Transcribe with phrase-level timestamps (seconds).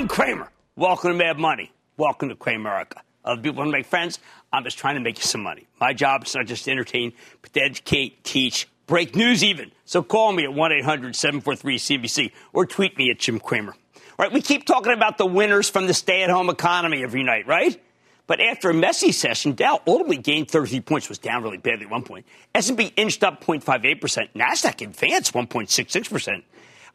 [0.00, 0.48] Jim Cramer.
[0.76, 1.70] Welcome to Mad Money.
[1.98, 3.02] Welcome to Cramerica.
[3.22, 4.18] Other people want to make friends.
[4.50, 5.66] I'm just trying to make you some money.
[5.78, 9.70] My job is not just to entertain, but to educate, teach, break news even.
[9.84, 13.72] So call me at 1 800 743 CNBC or tweet me at Jim Cramer.
[13.72, 17.22] All right, we keep talking about the winners from the stay at home economy every
[17.22, 17.78] night, right?
[18.26, 21.90] But after a messy session, Dow ultimately gained 33 points, was down really badly at
[21.90, 22.24] one point.
[22.54, 24.30] S&P inched up 0.58%.
[24.32, 26.42] NASDAQ advanced 1.66%.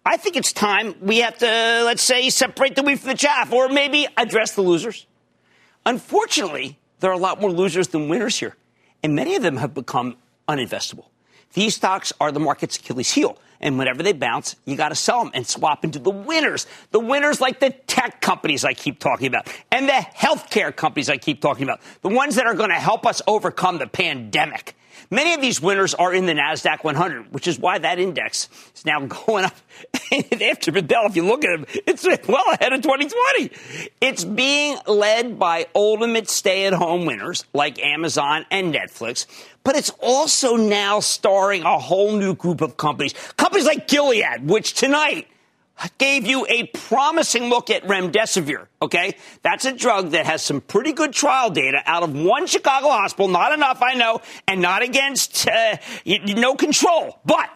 [0.06, 1.46] I think it's time we have to,
[1.84, 5.08] let's say, separate the wheat from the chaff or maybe address the losers.
[5.86, 8.56] Unfortunately, there are a lot more losers than winners here,
[9.02, 11.06] and many of them have become uninvestable.
[11.54, 13.40] These stocks are the market's Achilles heel.
[13.62, 16.68] And whenever they bounce, you got to sell them and swap into the winners.
[16.92, 21.18] The winners like the tech companies I keep talking about and the healthcare companies I
[21.18, 21.80] keep talking about.
[22.02, 24.76] The ones that are going to help us overcome the pandemic.
[25.12, 28.86] Many of these winners are in the NASDAQ 100, which is why that index is
[28.86, 29.56] now going up.
[30.42, 33.52] After Bedell, if you look at it, it's well ahead of 2020.
[34.02, 39.26] It's being led by ultimate stay at home winners like Amazon and Netflix,
[39.64, 43.14] but it's also now starring a whole new group of companies.
[43.38, 45.28] Companies like Gilead, which tonight
[45.98, 48.68] gave you a promising look at remdesivir.
[48.82, 52.90] Okay, that's a drug that has some pretty good trial data out of one Chicago
[52.90, 53.28] hospital.
[53.28, 57.50] Not enough, I know, and not against uh, no control, but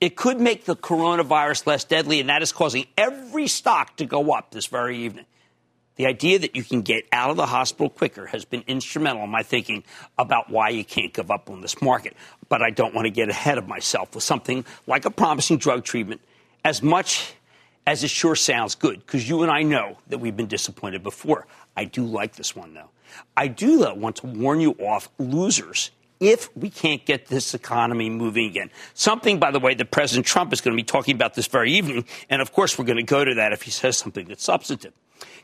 [0.00, 4.32] it could make the coronavirus less deadly, and that is causing every stock to go
[4.32, 5.26] up this very evening.
[5.96, 9.30] The idea that you can get out of the hospital quicker has been instrumental in
[9.30, 9.84] my thinking
[10.18, 12.16] about why you can't give up on this market.
[12.48, 15.84] But I don't want to get ahead of myself with something like a promising drug
[15.84, 16.20] treatment
[16.64, 17.34] as much
[17.86, 21.46] as it sure sounds good, because you and I know that we've been disappointed before.
[21.76, 22.90] I do like this one, though.
[23.36, 25.90] I do, though, want to warn you off losers
[26.20, 28.70] if we can't get this economy moving again.
[28.94, 31.72] Something, by the way, that President Trump is going to be talking about this very
[31.72, 32.06] evening.
[32.30, 34.94] And of course, we're going to go to that if he says something that's substantive.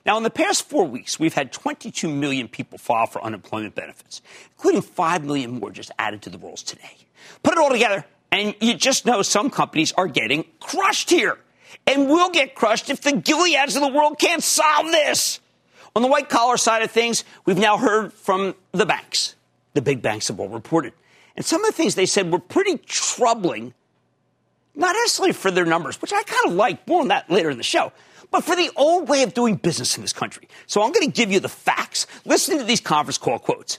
[0.06, 4.22] Now, in the past four weeks, we've had 22 million people file for unemployment benefits,
[4.56, 6.96] including 5 million more just added to the rolls today.
[7.42, 11.39] Put it all together, and you just know some companies are getting crushed here.
[11.86, 15.41] And will get crushed if the Gileads of the world can't solve this.
[15.96, 19.35] On the white collar side of things, we've now heard from the banks.
[19.74, 20.92] The big banks have all reported.
[21.36, 23.73] And some of the things they said were pretty troubling,
[24.74, 26.86] not necessarily for their numbers, which I kind of like.
[26.86, 27.92] More on that later in the show
[28.30, 30.48] but for the old way of doing business in this country.
[30.67, 32.07] So I'm going to give you the facts.
[32.24, 33.79] Listen to these conference call quotes.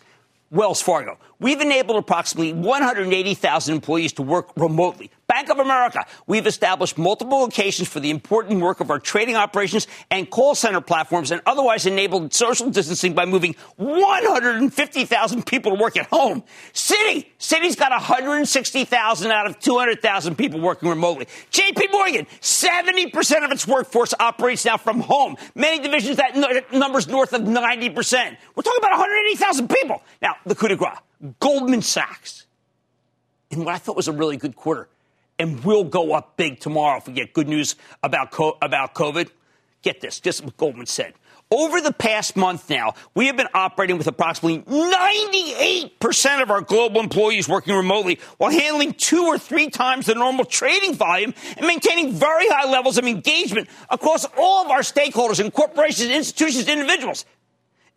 [0.49, 1.17] Wells Fargo.
[1.41, 5.09] We've enabled approximately 180,000 employees to work remotely.
[5.25, 6.05] Bank of America.
[6.27, 10.81] We've established multiple locations for the important work of our trading operations and call center
[10.81, 16.43] platforms and otherwise enabled social distancing by moving 150,000 people to work at home.
[16.73, 17.25] Citi.
[17.39, 21.25] Citi's got 160,000 out of 200,000 people working remotely.
[21.51, 22.27] JP Morgan.
[22.41, 25.35] 70% of its workforce operates now from home.
[25.55, 26.35] Many divisions that
[26.71, 28.37] numbers north of 90%.
[28.53, 30.03] We're talking about 180,000 people.
[30.21, 30.97] Now, the coup de grace.
[31.39, 32.45] Goldman Sachs.
[33.49, 34.87] In what I thought was a really good quarter
[35.37, 39.29] and will go up big tomorrow if we get good news about, about COVID.
[39.81, 41.13] Get this, just what Goldman said.
[41.49, 47.01] Over the past month now, we have been operating with approximately 98% of our global
[47.01, 52.13] employees working remotely while handling two or three times the normal trading volume and maintaining
[52.13, 57.25] very high levels of engagement across all of our stakeholders in corporations, institutions, individuals.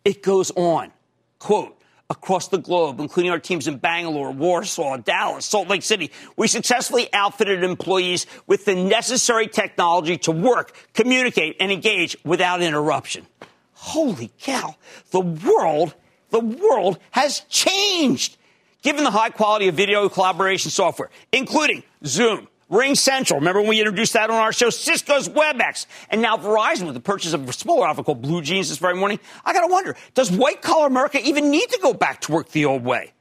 [0.03, 0.91] It goes on.
[1.39, 1.79] Quote,
[2.09, 6.11] across the globe, including our teams in Bangalore, Warsaw, Dallas, Salt Lake City.
[6.37, 13.25] We successfully outfitted employees with the necessary technology to work, communicate, and engage without interruption.
[13.73, 14.75] Holy cow.
[15.11, 15.95] The world,
[16.29, 18.37] the world has changed.
[18.83, 23.35] Given the high quality of video collaboration software, including Zoom, RingCentral.
[23.35, 24.69] Remember when we introduced that on our show?
[24.69, 25.85] Cisco's WebEx.
[26.09, 29.19] And now Verizon with the purchase of a smaller outfit called BlueJeans this very morning.
[29.43, 32.49] I got to wonder, does white collar America even need to go back to work
[32.49, 33.13] the old way?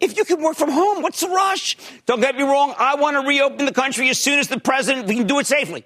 [0.00, 1.76] If you can work from home, what's the rush?
[2.06, 2.74] Don't get me wrong.
[2.78, 5.46] I want to reopen the country as soon as the president, we can do it
[5.46, 5.84] safely.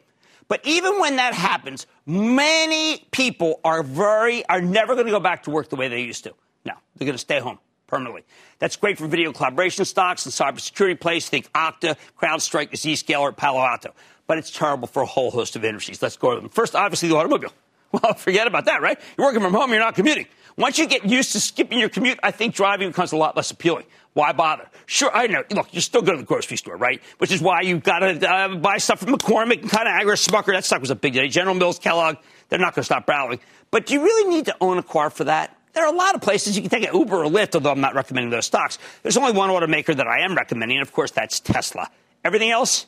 [0.49, 5.45] But even when that happens, many people are very, are never going to go back
[5.45, 6.35] to work the way they used to.
[6.67, 7.59] No, they're going to stay home
[7.93, 8.25] permanently.
[8.59, 11.29] That's great for video collaboration stocks and cybersecurity plays.
[11.29, 13.93] Think Okta, CrowdStrike, Zscaler, Palo Alto.
[14.27, 16.01] But it's terrible for a whole host of industries.
[16.01, 16.49] Let's go to them.
[16.49, 17.53] First, obviously, the automobile.
[17.93, 18.99] Well, forget about that, right?
[19.19, 20.27] You're working from home, you're not commuting.
[20.57, 23.51] Once you get used to skipping your commute, I think driving becomes a lot less
[23.51, 23.85] appealing.
[24.15, 24.67] Why bother?
[24.87, 25.45] Sure, I know.
[25.51, 27.03] Look, you're still going to the grocery store, right?
[27.19, 30.55] Which is why you've got to uh, buy stuff from McCormick and Conagra, Smucker.
[30.55, 31.29] That stock was a big day.
[31.29, 32.17] General Mills, Kellogg,
[32.49, 33.41] they're not going to stop rallying.
[33.71, 35.55] But do you really need to own a car for that?
[35.73, 37.81] There are a lot of places you can take an Uber or Lyft, although I'm
[37.81, 38.79] not recommending those stocks.
[39.03, 41.89] There's only one automaker that I am recommending, and of course, that's Tesla.
[42.25, 42.87] Everything else,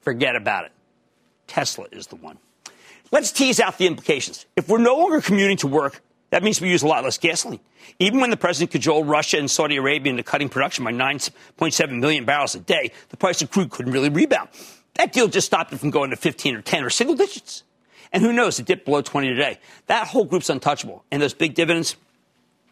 [0.00, 0.72] forget about it.
[1.46, 2.38] Tesla is the one.
[3.12, 4.46] Let's tease out the implications.
[4.56, 7.60] If we're no longer commuting to work, that means we use a lot less gasoline.
[7.98, 12.24] Even when the president cajoled Russia and Saudi Arabia into cutting production by 9.7 million
[12.24, 14.48] barrels a day, the price of crude couldn't really rebound.
[14.94, 17.62] That deal just stopped it from going to 15 or 10 or single digits.
[18.16, 19.58] And who knows, it dipped below 20 today.
[19.88, 21.04] That whole group's untouchable.
[21.10, 21.96] And those big dividends,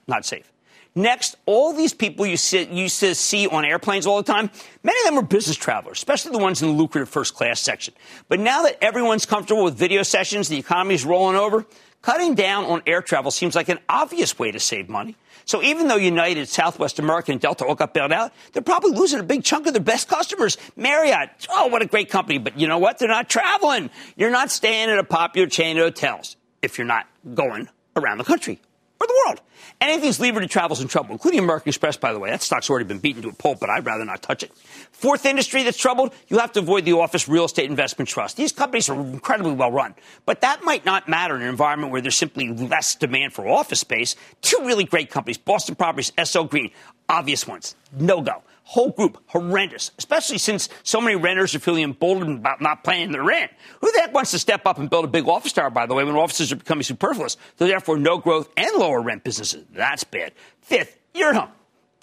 [0.06, 0.50] not safe.
[0.94, 4.48] Next, all these people you see, used to see on airplanes all the time,
[4.82, 7.92] many of them are business travelers, especially the ones in the lucrative first class section.
[8.28, 11.66] But now that everyone's comfortable with video sessions, the economy's rolling over,
[12.00, 15.14] cutting down on air travel seems like an obvious way to save money.
[15.44, 19.24] So even though United, Southwest American, Delta all got bailed out, they're probably losing a
[19.24, 20.56] big chunk of their best customers.
[20.76, 22.38] Marriott, oh, what a great company.
[22.38, 22.98] But you know what?
[22.98, 23.90] They're not traveling.
[24.16, 28.24] You're not staying at a popular chain of hotels if you're not going around the
[28.24, 28.60] country
[29.06, 29.40] the world.
[29.80, 32.30] Anything's levered to travel's in trouble, including American Express, by the way.
[32.30, 34.52] That stock's already been beaten to a pulp, but I'd rather not touch it.
[34.92, 38.36] Fourth industry that's troubled, you have to avoid the office real estate investment trust.
[38.36, 39.94] These companies are incredibly well run,
[40.26, 43.80] but that might not matter in an environment where there's simply less demand for office
[43.80, 44.16] space.
[44.42, 46.70] Two really great companies, Boston Properties, SL Green,
[47.08, 47.74] obvious ones.
[47.92, 52.82] No go whole group horrendous, especially since so many renters are feeling emboldened about not
[52.82, 53.52] paying their rent.
[53.80, 55.94] Who the heck wants to step up and build a big office tower, by the
[55.94, 57.36] way, when offices are becoming superfluous?
[57.58, 59.64] So therefore, no growth and lower rent businesses.
[59.72, 60.32] That's bad.
[60.62, 61.50] Fifth, you're at home.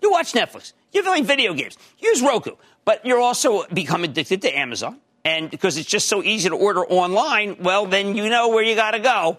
[0.02, 0.74] You watch Netflix.
[0.92, 1.78] You're playing video games.
[2.00, 2.56] Use Roku.
[2.86, 5.00] But you're also become addicted to Amazon.
[5.24, 8.76] And because it's just so easy to order online, well, then you know where you
[8.76, 9.38] got to go.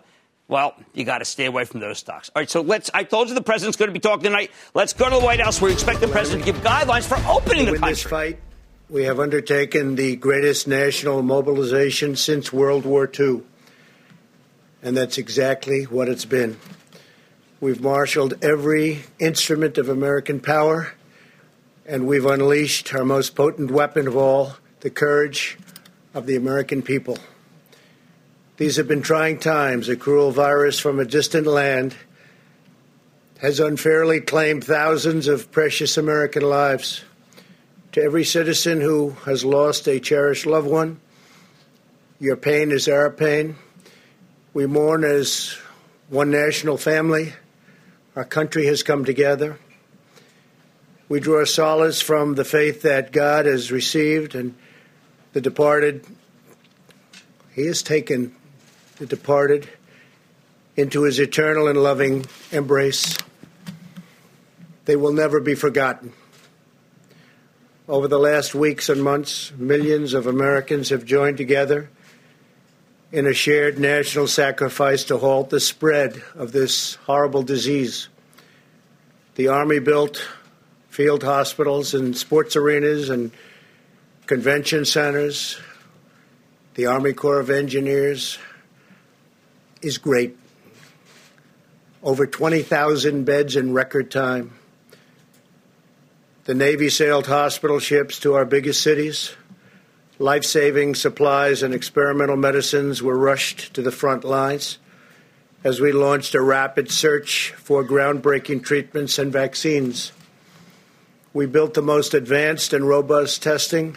[0.52, 2.30] Well, you got to stay away from those stocks.
[2.36, 2.90] All right, so let's.
[2.92, 4.50] I told you the president's going to be talking tonight.
[4.74, 7.16] Let's go to the White House where we expect the president to give guidelines for
[7.26, 7.88] opening the country.
[7.88, 8.38] this fight,
[8.90, 13.40] we have undertaken the greatest national mobilization since World War II.
[14.82, 16.58] And that's exactly what it's been.
[17.58, 20.92] We've marshaled every instrument of American power,
[21.86, 25.56] and we've unleashed our most potent weapon of all the courage
[26.12, 27.16] of the American people.
[28.62, 29.88] These have been trying times.
[29.88, 31.96] A cruel virus from a distant land
[33.40, 37.02] has unfairly claimed thousands of precious American lives.
[37.90, 41.00] To every citizen who has lost a cherished loved one,
[42.20, 43.56] your pain is our pain.
[44.54, 45.58] We mourn as
[46.08, 47.32] one national family.
[48.14, 49.58] Our country has come together.
[51.08, 54.54] We draw solace from the faith that God has received and
[55.32, 56.06] the departed.
[57.56, 58.36] He has taken
[59.02, 59.68] the departed
[60.76, 63.16] into his eternal and loving embrace.
[64.84, 66.12] They will never be forgotten.
[67.88, 71.90] Over the last weeks and months, millions of Americans have joined together
[73.10, 78.08] in a shared national sacrifice to halt the spread of this horrible disease.
[79.34, 80.24] The Army built
[80.90, 83.32] field hospitals and sports arenas and
[84.26, 85.58] convention centers.
[86.74, 88.38] The Army Corps of Engineers
[89.82, 90.36] is great.
[92.02, 94.52] Over 20,000 beds in record time.
[96.44, 99.34] The Navy sailed hospital ships to our biggest cities.
[100.18, 104.78] Life saving supplies and experimental medicines were rushed to the front lines
[105.64, 110.12] as we launched a rapid search for groundbreaking treatments and vaccines.
[111.32, 113.96] We built the most advanced and robust testing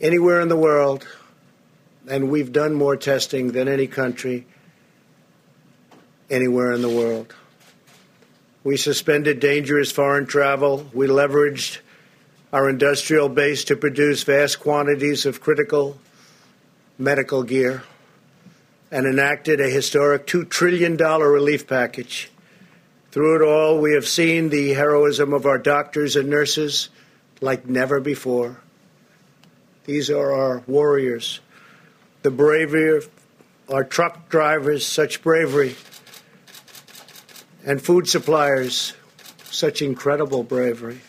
[0.00, 1.06] anywhere in the world
[2.08, 4.46] and we've done more testing than any country
[6.30, 7.34] anywhere in the world.
[8.62, 10.88] We suspended dangerous foreign travel.
[10.92, 11.78] We leveraged
[12.52, 15.98] our industrial base to produce vast quantities of critical
[16.98, 17.82] medical gear
[18.90, 22.30] and enacted a historic $2 trillion relief package.
[23.10, 26.88] Through it all, we have seen the heroism of our doctors and nurses
[27.40, 28.60] like never before.
[29.84, 31.40] These are our warriors
[32.24, 33.06] the bravery of
[33.70, 35.76] our truck drivers, such bravery,
[37.66, 38.94] and food suppliers,
[39.50, 41.02] such incredible bravery,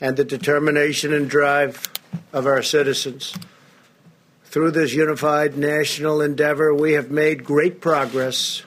[0.00, 1.88] and the determination and drive
[2.32, 3.36] of our citizens.
[4.46, 8.64] Through this unified national endeavor, we have made great progress.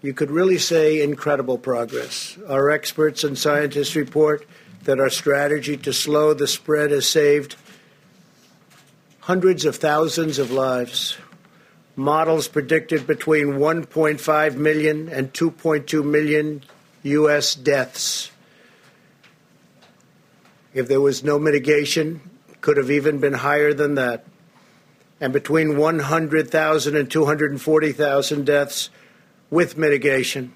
[0.00, 2.38] You could really say incredible progress.
[2.48, 4.46] Our experts and scientists report
[4.84, 7.56] that our strategy to slow the spread has saved
[9.22, 11.16] hundreds of thousands of lives.
[11.94, 16.64] Models predicted between 1.5 million and 2.2 million
[17.04, 17.54] U.S.
[17.54, 18.32] deaths.
[20.74, 22.20] If there was no mitigation,
[22.60, 24.24] could have even been higher than that.
[25.20, 28.90] And between 100,000 and 240,000 deaths
[29.50, 30.52] with mitigation.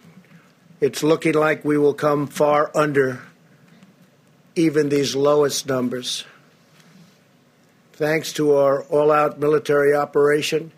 [0.80, 3.22] It's looking like we will come far under
[4.56, 6.24] even these lowest numbers.
[7.96, 10.70] Thanks to our all out military operation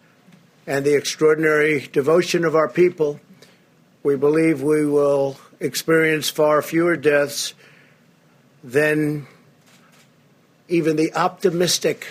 [0.68, 3.18] and the extraordinary devotion of our people,
[4.04, 7.54] we believe we will experience far fewer deaths
[8.62, 9.26] than
[10.68, 12.06] even the optimistic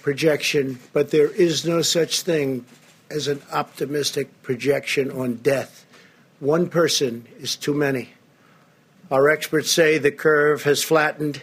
[0.00, 2.64] projection, but there is no such thing
[3.10, 5.84] as an optimistic projection on death.
[6.40, 8.14] One person is too many.
[9.10, 11.42] Our experts say the curve has flattened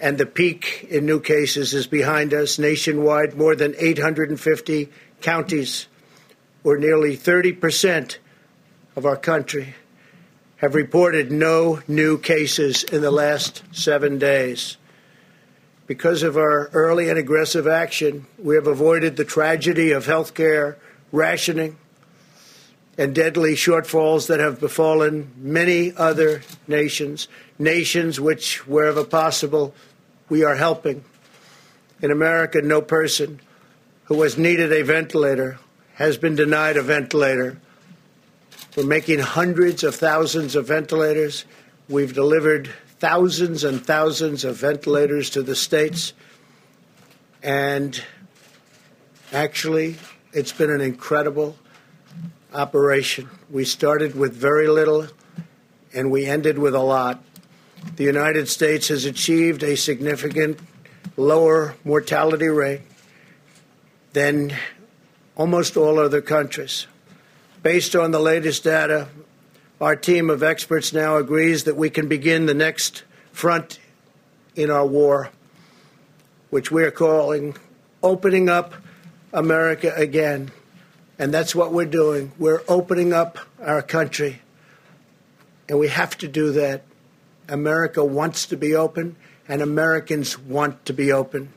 [0.00, 2.58] and the peak in new cases is behind us.
[2.58, 4.88] Nationwide, more than 850
[5.20, 5.86] counties,
[6.64, 8.18] or nearly 30 percent
[8.96, 9.74] of our country,
[10.56, 14.76] have reported no new cases in the last seven days.
[15.86, 20.76] Because of our early and aggressive action, we have avoided the tragedy of health care
[21.12, 21.78] rationing
[22.98, 29.72] and deadly shortfalls that have befallen many other nations, nations which, wherever possible,
[30.28, 31.04] we are helping.
[32.02, 33.40] In America, no person
[34.06, 35.60] who has needed a ventilator
[35.94, 37.60] has been denied a ventilator.
[38.76, 41.44] We're making hundreds of thousands of ventilators.
[41.88, 46.12] We've delivered thousands and thousands of ventilators to the states.
[47.44, 48.02] And
[49.32, 49.96] actually,
[50.32, 51.56] it's been an incredible
[52.52, 53.28] operation.
[53.50, 55.06] We started with very little
[55.94, 57.22] and we ended with a lot.
[57.96, 60.58] The United States has achieved a significant
[61.16, 62.82] lower mortality rate
[64.12, 64.54] than
[65.36, 66.86] almost all other countries.
[67.62, 69.08] Based on the latest data,
[69.80, 73.78] our team of experts now agrees that we can begin the next front
[74.56, 75.30] in our war,
[76.50, 77.56] which we are calling
[78.02, 78.74] opening up
[79.32, 80.50] America again.
[81.18, 82.32] And that's what we're doing.
[82.38, 84.40] We're opening up our country.
[85.68, 86.84] And we have to do that.
[87.48, 89.16] America wants to be open,
[89.48, 91.52] and Americans want to be open.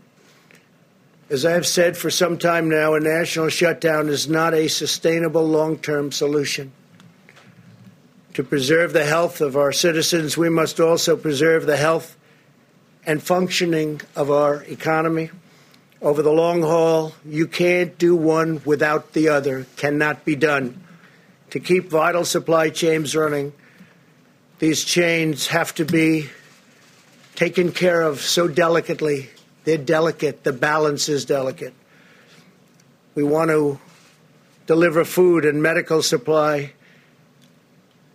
[1.29, 5.47] As I have said for some time now, a national shutdown is not a sustainable
[5.47, 6.71] long term solution.
[8.33, 12.17] To preserve the health of our citizens, we must also preserve the health
[13.05, 15.29] and functioning of our economy
[16.01, 20.83] over the long haul, you can't do one without the other, cannot be done.
[21.51, 23.53] To keep vital supply chains running,
[24.59, 26.29] these chains have to be
[27.35, 29.29] taken care of so delicately.
[29.63, 31.73] They're delicate, the balance is delicate.
[33.13, 33.79] We want to
[34.65, 36.73] deliver food and medical supply.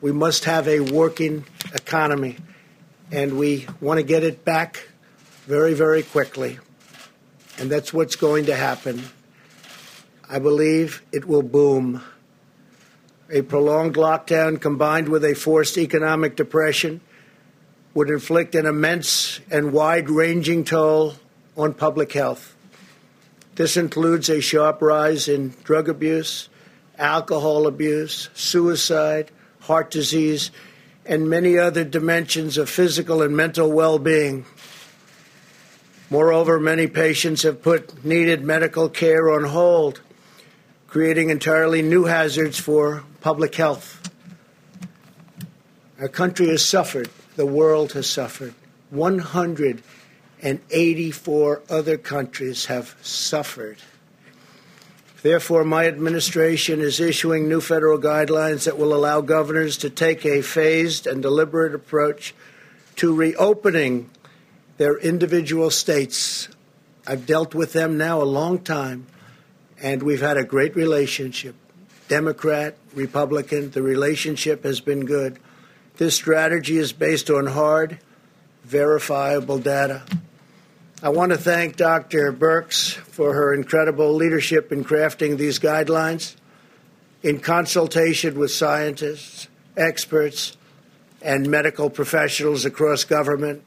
[0.00, 2.36] We must have a working economy,
[3.12, 4.88] and we want to get it back
[5.46, 6.58] very, very quickly
[7.58, 9.02] and that's what's going to happen.
[10.28, 12.02] I believe it will boom.
[13.30, 17.00] A prolonged lockdown combined with a forced economic depression
[17.94, 21.14] would inflict an immense and wide ranging toll
[21.56, 22.54] on public health.
[23.54, 26.50] This includes a sharp rise in drug abuse,
[26.98, 30.50] alcohol abuse, suicide, heart disease,
[31.06, 34.44] and many other dimensions of physical and mental well being.
[36.08, 40.02] Moreover, many patients have put needed medical care on hold,
[40.86, 44.08] creating entirely new hazards for public health.
[46.00, 48.54] Our country has suffered, the world has suffered.
[48.90, 53.78] 184 other countries have suffered.
[55.22, 60.40] Therefore, my administration is issuing new federal guidelines that will allow governors to take a
[60.40, 62.32] phased and deliberate approach
[62.94, 64.08] to reopening
[64.76, 66.48] their individual states.
[67.06, 69.06] I've dealt with them now a long time,
[69.80, 71.54] and we've had a great relationship.
[72.08, 75.38] Democrat, Republican, the relationship has been good.
[75.96, 77.98] This strategy is based on hard,
[78.64, 80.02] verifiable data.
[81.02, 82.32] I want to thank Dr.
[82.32, 86.36] Birx for her incredible leadership in crafting these guidelines
[87.22, 90.56] in consultation with scientists, experts,
[91.22, 93.62] and medical professionals across government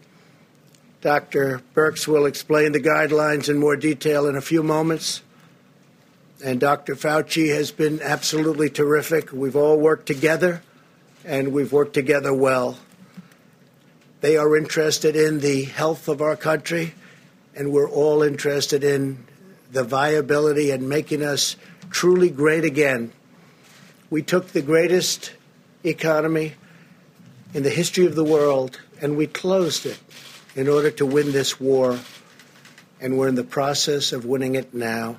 [1.01, 1.61] Dr.
[1.73, 5.21] Birx will explain the guidelines in more detail in a few moments.
[6.43, 6.95] And Dr.
[6.95, 9.31] Fauci has been absolutely terrific.
[9.31, 10.61] We've all worked together,
[11.23, 12.79] and we've worked together well.
[14.19, 16.93] They are interested in the health of our country,
[17.55, 19.25] and we're all interested in
[19.71, 21.55] the viability and making us
[21.89, 23.13] truly great again.
[24.09, 25.31] We took the greatest
[25.85, 26.55] economy
[27.53, 29.99] in the history of the world and we closed it
[30.59, 31.97] in order to win this war,
[32.99, 35.17] and we're in the process of winning it now.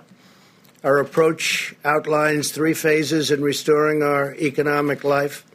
[0.85, 5.47] Our approach outlines three phases in restoring our economic life.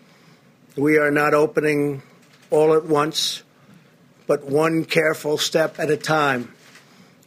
[0.75, 2.01] We are not opening
[2.49, 3.43] all at once,
[4.25, 6.51] but one careful step at a time.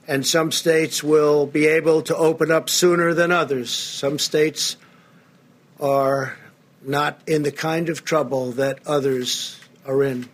[0.09, 3.71] and some states will be able to open up sooner than others.
[3.71, 4.79] Some states
[5.79, 6.35] are
[6.83, 10.29] not in the kind of trouble that others are in.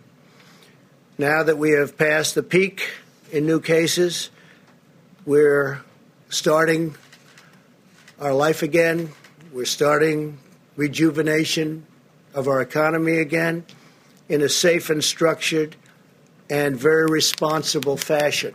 [1.17, 2.89] Now that we have passed the peak
[3.31, 4.29] in new cases,
[5.25, 5.81] we're
[6.27, 6.95] starting
[8.19, 9.11] our life again.
[9.53, 10.39] We're starting
[10.75, 11.85] rejuvenation
[12.33, 13.65] of our economy again
[14.27, 15.77] in a safe and structured
[16.49, 18.53] and very responsible fashion.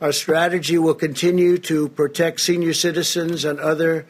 [0.00, 4.06] Our strategy will continue to protect senior citizens and other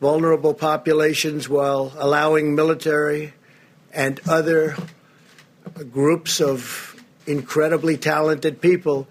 [0.00, 3.34] vulnerable populations while allowing military
[3.92, 4.74] and other
[5.92, 9.06] groups of incredibly talented people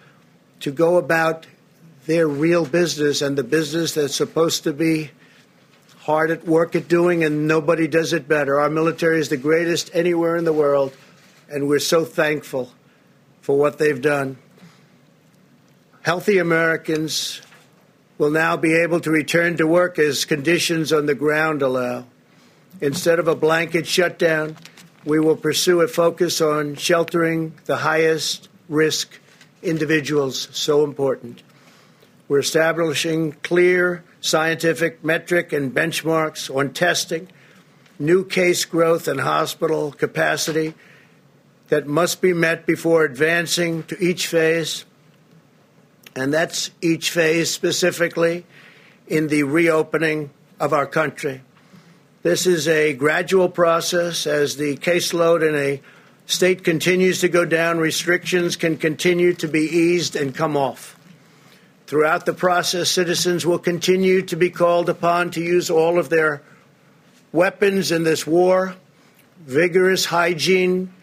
[0.60, 1.48] to go about
[2.06, 5.12] their real business and the business that's supposed to be
[6.00, 8.60] hard at work at doing, and nobody does it better.
[8.60, 10.96] Our military is the greatest anywhere in the world,
[11.50, 12.72] and we're so thankful
[13.41, 14.38] for what they've done.
[16.01, 17.41] Healthy Americans
[18.18, 22.06] will now be able to return to work as conditions on the ground allow.
[22.80, 24.58] Instead of a blanket shutdown,
[25.05, 29.20] we will pursue a focus on sheltering the highest risk
[29.63, 31.41] individuals, so important.
[32.27, 37.27] We're establishing clear scientific metric and benchmarks on testing,
[38.00, 40.75] new case growth and hospital capacity
[41.70, 44.86] that must be met before advancing to each phase.
[46.15, 48.46] And that's each phase specifically
[49.08, 50.29] in the reopening
[50.60, 51.41] of our country.
[52.23, 55.81] This is a gradual process as the caseload in a
[56.27, 60.95] state continues to go down, restrictions can continue to be eased and come off.
[61.87, 66.43] Throughout the process, citizens will continue to be called upon to use all of their
[67.31, 68.75] weapons in this war
[69.39, 70.93] vigorous hygiene,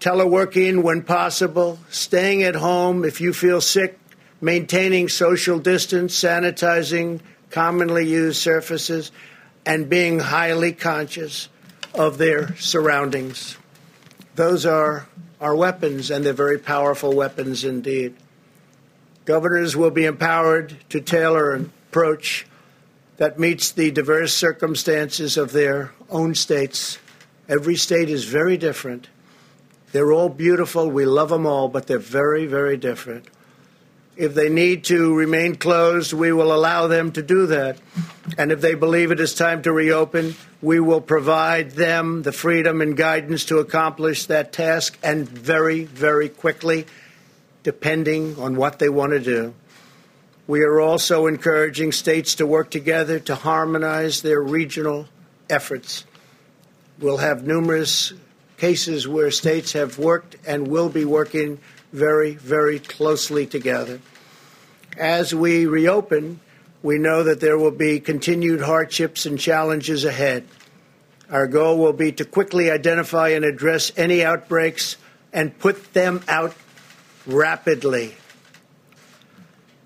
[0.00, 3.96] teleworking when possible, staying at home if you feel sick,
[4.40, 9.12] maintaining social distance, sanitizing commonly used surfaces,
[9.66, 11.48] and being highly conscious
[11.94, 13.56] of their surroundings.
[14.34, 15.06] Those are
[15.40, 18.14] our weapons, and they're very powerful weapons indeed.
[19.24, 22.46] Governors will be empowered to tailor an approach
[23.16, 26.98] that meets the diverse circumstances of their own states.
[27.48, 29.08] Every state is very different.
[29.92, 30.90] They're all beautiful.
[30.90, 33.26] We love them all, but they're very, very different.
[34.16, 37.78] If they need to remain closed, we will allow them to do that.
[38.38, 42.80] And if they believe it is time to reopen, we will provide them the freedom
[42.80, 46.86] and guidance to accomplish that task and very, very quickly
[47.64, 49.54] depending on what they want to do.
[50.46, 55.08] We are also encouraging states to work together to harmonize their regional
[55.48, 56.04] efforts.
[57.00, 58.12] We'll have numerous
[58.58, 61.58] cases where states have worked and will be working
[61.94, 64.00] very, very closely together.
[64.98, 66.40] As we reopen,
[66.82, 70.44] we know that there will be continued hardships and challenges ahead.
[71.30, 74.96] Our goal will be to quickly identify and address any outbreaks
[75.32, 76.56] and put them out
[77.26, 78.16] rapidly.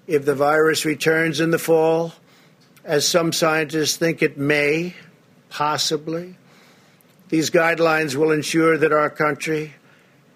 [0.06, 2.14] If the virus returns in the fall,
[2.84, 4.94] as some scientists think it may,
[5.50, 6.36] possibly,
[7.28, 9.74] these guidelines will ensure that our country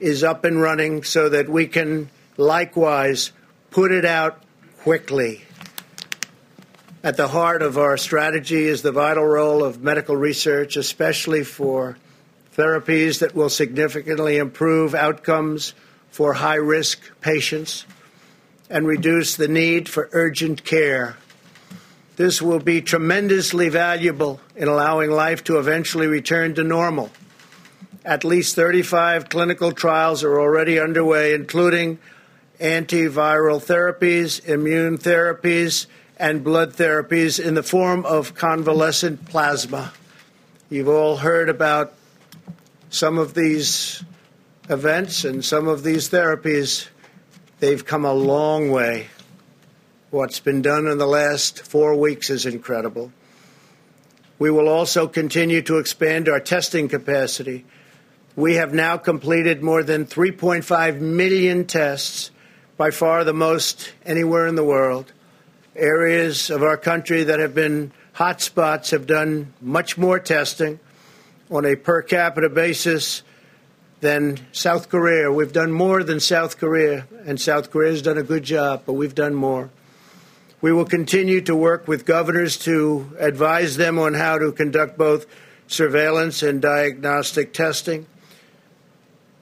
[0.02, 3.32] is up and running so that we can likewise
[3.70, 4.42] put it out
[4.80, 5.42] quickly.
[7.04, 11.96] At the heart of our strategy is the vital role of medical research, especially for
[12.56, 15.74] therapies that will significantly improve outcomes
[16.10, 17.86] for high risk patients
[18.68, 21.16] and reduce the need for urgent care.
[22.16, 27.10] This will be tremendously valuable in allowing life to eventually return to normal.
[28.04, 31.98] At least 35 clinical trials are already underway, including
[32.60, 35.86] antiviral therapies, immune therapies,
[36.16, 39.92] and blood therapies in the form of convalescent plasma.
[40.70, 41.94] You've all heard about
[42.90, 44.04] some of these
[44.68, 46.88] events and some of these therapies,
[47.60, 49.08] they've come a long way.
[50.10, 53.12] What's been done in the last four weeks is incredible.
[54.38, 57.64] We will also continue to expand our testing capacity.
[58.34, 62.30] We have now completed more than 3.5 million tests,
[62.78, 65.12] by far the most anywhere in the world.
[65.76, 70.80] Areas of our country that have been hotspots have done much more testing
[71.50, 73.22] on a per capita basis
[74.00, 75.30] than South Korea.
[75.30, 78.94] We've done more than South Korea, and South Korea has done a good job, but
[78.94, 79.70] we've done more.
[80.62, 85.26] We will continue to work with governors to advise them on how to conduct both
[85.66, 88.06] surveillance and diagnostic testing.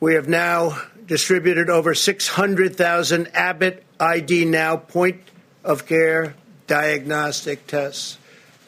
[0.00, 5.20] We have now distributed over 600,000 Abbott ID Now point
[5.62, 6.34] of care
[6.66, 8.16] diagnostic tests.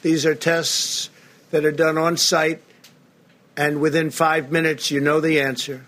[0.02, 1.08] These are tests
[1.50, 2.60] that are done on site,
[3.56, 5.86] and within five minutes, you know the answer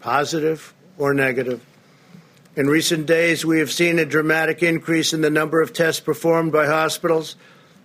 [0.00, 1.64] positive or negative.
[2.56, 6.50] In recent days, we have seen a dramatic increase in the number of tests performed
[6.50, 7.36] by hospitals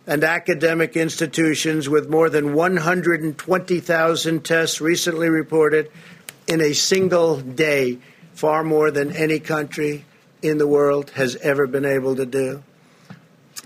[0.08, 5.92] and academic institutions, with more than 120,000 tests recently reported
[6.50, 8.00] in a single day,
[8.34, 10.04] far more than any country
[10.42, 12.64] in the world has ever been able to do.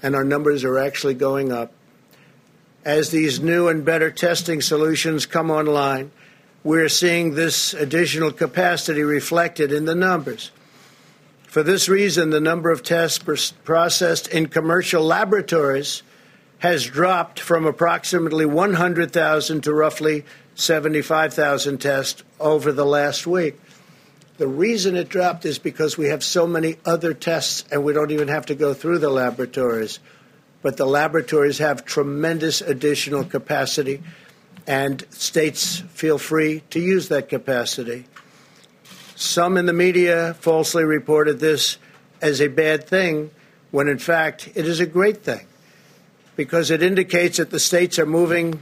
[0.03, 1.71] And our numbers are actually going up.
[2.83, 6.11] As these new and better testing solutions come online,
[6.61, 10.51] we're seeing this additional capacity reflected in the numbers.
[11.43, 16.03] For this reason, the number of tests processed in commercial laboratories
[16.59, 23.59] has dropped from approximately 100,000 to roughly 75,000 tests over the last week.
[24.37, 28.11] The reason it dropped is because we have so many other tests and we don't
[28.11, 29.99] even have to go through the laboratories.
[30.61, 34.01] But the laboratories have tremendous additional capacity,
[34.65, 38.05] and states feel free to use that capacity.
[39.15, 41.77] Some in the media falsely reported this
[42.21, 43.29] as a bad thing,
[43.71, 45.45] when in fact it is a great thing
[46.35, 48.59] because it indicates that the states are moving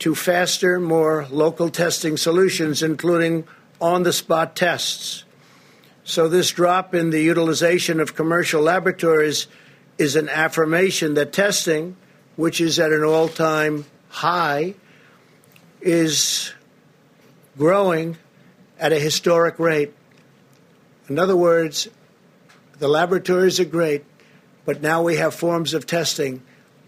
[0.00, 3.46] to faster, more local testing solutions, including
[3.80, 5.24] on the spot tests.
[6.04, 9.48] So, this drop in the utilization of commercial laboratories
[9.98, 11.96] is an affirmation that testing,
[12.36, 14.74] which is at an all time high,
[15.80, 16.52] is
[17.58, 18.16] growing
[18.78, 19.94] at a historic rate.
[21.08, 21.88] In other words,
[22.78, 24.04] the laboratories are great,
[24.64, 26.42] but now we have forms of testing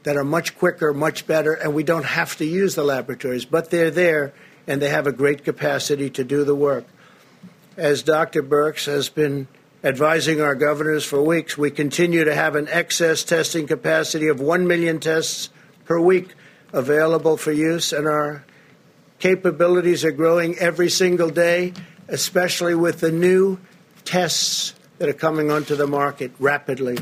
[0.09, 3.69] that are much quicker, much better, and we don't have to use the laboratories, but
[3.69, 4.33] they're there
[4.67, 6.87] and they have a great capacity to do the work.
[7.77, 8.43] As Dr.
[8.43, 9.49] Birx has been
[9.85, 14.67] advising our governors for weeks, we continue to have an excess testing capacity of 1
[14.67, 15.51] million tests
[15.85, 16.31] per week
[16.73, 18.47] available for use, and our
[19.19, 21.75] capabilities are growing every single day,
[22.09, 23.59] especially with the new
[24.07, 26.97] tests that are coming onto the market rapidly.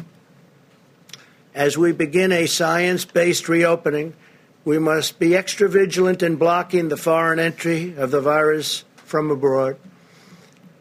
[1.56, 4.12] As we begin a science based reopening,
[4.66, 9.78] we must be extra vigilant in blocking the foreign entry of the virus from abroad.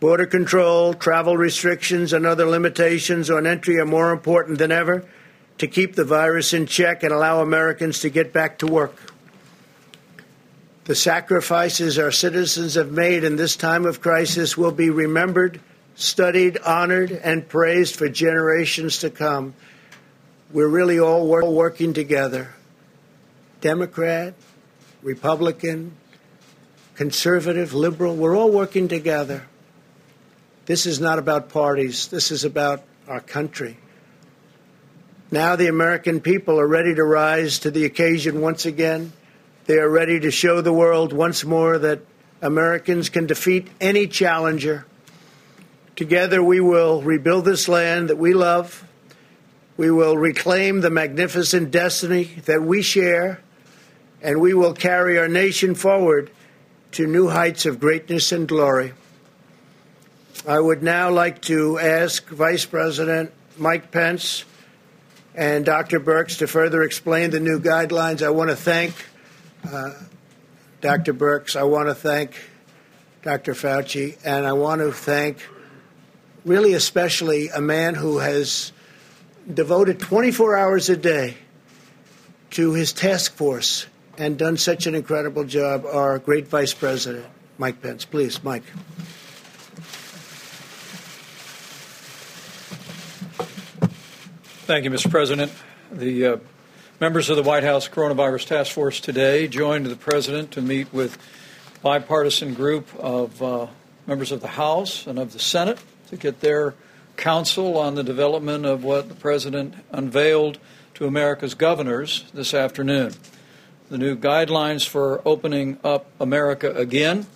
[0.01, 5.07] Border control, travel restrictions, and other limitations on entry are more important than ever
[5.59, 9.13] to keep the virus in check and allow Americans to get back to work.
[10.83, 15.61] The sacrifices our citizens have made in this time of crisis will be remembered,
[15.95, 19.53] studied, honored, and praised for generations to come.
[20.55, 22.53] We're really all working together
[23.59, 24.35] Democrat,
[25.03, 25.91] Republican,
[26.95, 29.43] conservative, liberal, we're all working together.
[30.65, 33.75] This is not about parties, this is about our country.
[35.29, 39.11] Now the American people are ready to rise to the occasion once again.
[39.65, 41.99] They are ready to show the world once more that
[42.41, 44.85] Americans can defeat any challenger.
[45.97, 48.83] Together we will rebuild this land that we love.
[49.77, 53.41] We will reclaim the magnificent destiny that we share
[54.21, 56.31] and we will carry our nation forward
[56.93, 58.93] to new heights of greatness and glory.
[60.47, 64.45] I would now like to ask Vice President Mike Pence
[65.33, 65.99] and Dr.
[65.99, 68.25] Birx to further explain the new guidelines.
[68.25, 68.93] I want to thank
[69.69, 69.91] uh,
[70.81, 71.13] Dr.
[71.13, 71.55] Birx.
[71.55, 72.39] I want to thank
[73.23, 73.53] Dr.
[73.53, 75.39] Fauci, and I want to thank
[76.45, 78.71] really especially a man who has
[79.51, 81.37] devoted 24 hours a day
[82.51, 83.85] to his task force
[84.17, 87.25] and done such an incredible job, our great Vice President,
[87.57, 88.05] Mike Pence.
[88.05, 88.63] Please, Mike.
[94.65, 95.11] Thank you, Mr.
[95.11, 95.51] President.
[95.91, 96.37] The uh,
[96.99, 101.17] members of the White House Coronavirus Task Force today joined the President to meet with
[101.83, 103.67] bipartisan group of uh,
[104.07, 105.77] members of the House and of the Senate
[106.07, 106.73] to get their
[107.17, 110.57] counsel on the development of what the President unveiled
[110.95, 113.13] to America's governors this afternoon.
[113.89, 117.27] The new guidelines for opening up America again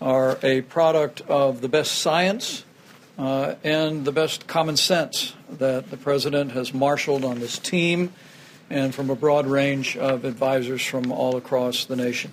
[0.00, 2.64] are a product of the best science
[3.18, 8.12] uh, and the best common sense that the President has marshaled on this team
[8.70, 12.32] and from a broad range of advisors from all across the nation.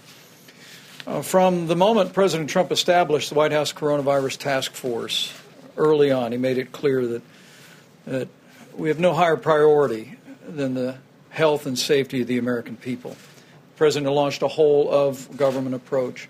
[1.05, 5.33] Uh, from the moment President Trump established the White House Coronavirus Task Force
[5.77, 7.21] early on, he made it clear that,
[8.05, 8.27] that
[8.75, 10.97] we have no higher priority than the
[11.29, 13.15] health and safety of the American people.
[13.75, 16.27] President launched a whole of government approach.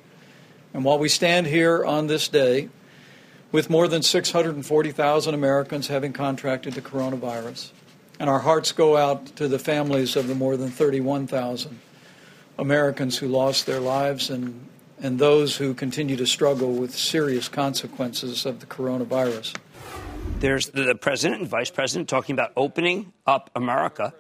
[0.74, 2.70] And while we stand here on this day,
[3.52, 7.72] with more than 640,000 Americans having contracted the coronavirus.
[8.20, 11.80] And our hearts go out to the families of the more than 31,000
[12.58, 14.67] Americans who lost their lives and,
[15.02, 19.56] and those who continue to struggle with serious consequences of the coronavirus.
[20.40, 24.14] There's the president and vice president talking about opening up America.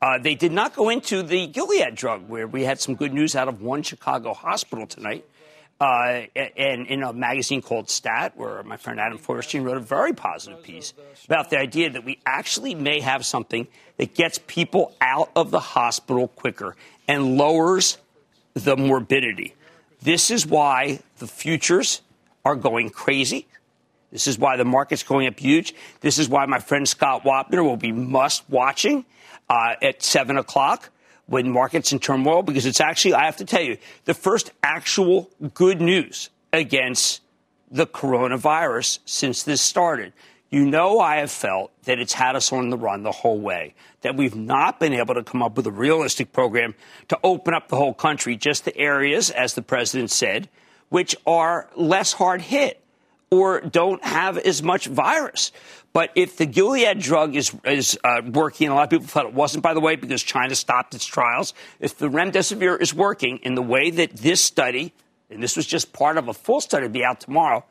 [0.00, 3.34] Uh, they did not go into the Gilead drug, where we had some good news
[3.34, 5.24] out of one Chicago hospital tonight.
[5.80, 10.12] Uh, and in a magazine called Stat, where my friend Adam Feuerstein wrote a very
[10.12, 15.30] positive piece about the idea that we actually may have something that gets people out
[15.34, 16.76] of the hospital quicker
[17.08, 17.98] and lowers
[18.54, 19.54] the morbidity.
[20.04, 22.02] This is why the futures
[22.44, 23.46] are going crazy.
[24.12, 25.74] This is why the market's going up huge.
[26.00, 29.06] This is why my friend Scott Wapner will be must watching
[29.48, 30.90] uh, at 7 o'clock
[31.24, 35.30] when markets in turmoil because it's actually, I have to tell you, the first actual
[35.54, 37.22] good news against
[37.70, 40.12] the coronavirus since this started.
[40.50, 43.74] You know, I have felt that it's had us on the run the whole way,
[44.02, 46.74] that we've not been able to come up with a realistic program
[47.08, 50.48] to open up the whole country, just the areas, as the president said,
[50.90, 52.80] which are less hard hit
[53.30, 55.50] or don't have as much virus.
[55.92, 59.34] But if the Gilead drug is, is uh, working, a lot of people thought it
[59.34, 61.54] wasn't, by the way, because China stopped its trials.
[61.80, 64.92] If the remdesivir is working in the way that this study,
[65.30, 67.64] and this was just part of a full study, be out tomorrow,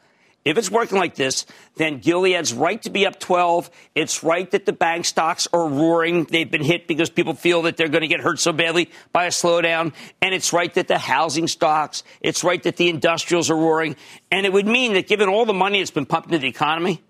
[0.45, 3.69] if it's working like this, then Gilead's right to be up 12.
[3.95, 6.25] It's right that the bank stocks are roaring.
[6.25, 9.25] They've been hit because people feel that they're going to get hurt so badly by
[9.25, 9.93] a slowdown.
[10.21, 13.95] And it's right that the housing stocks, it's right that the industrials are roaring.
[14.31, 17.01] And it would mean that given all the money that's been pumped into the economy,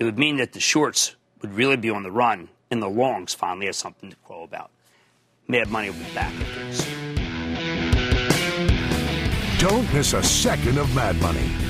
[0.00, 3.32] it would mean that the shorts would really be on the run and the longs
[3.32, 4.70] finally have something to crow about.
[5.46, 6.32] Mad Money will be back
[9.58, 11.69] Don't miss a second of Mad Money.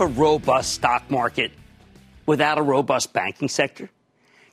[0.00, 1.52] have a robust stock market
[2.26, 3.90] without a robust banking sector?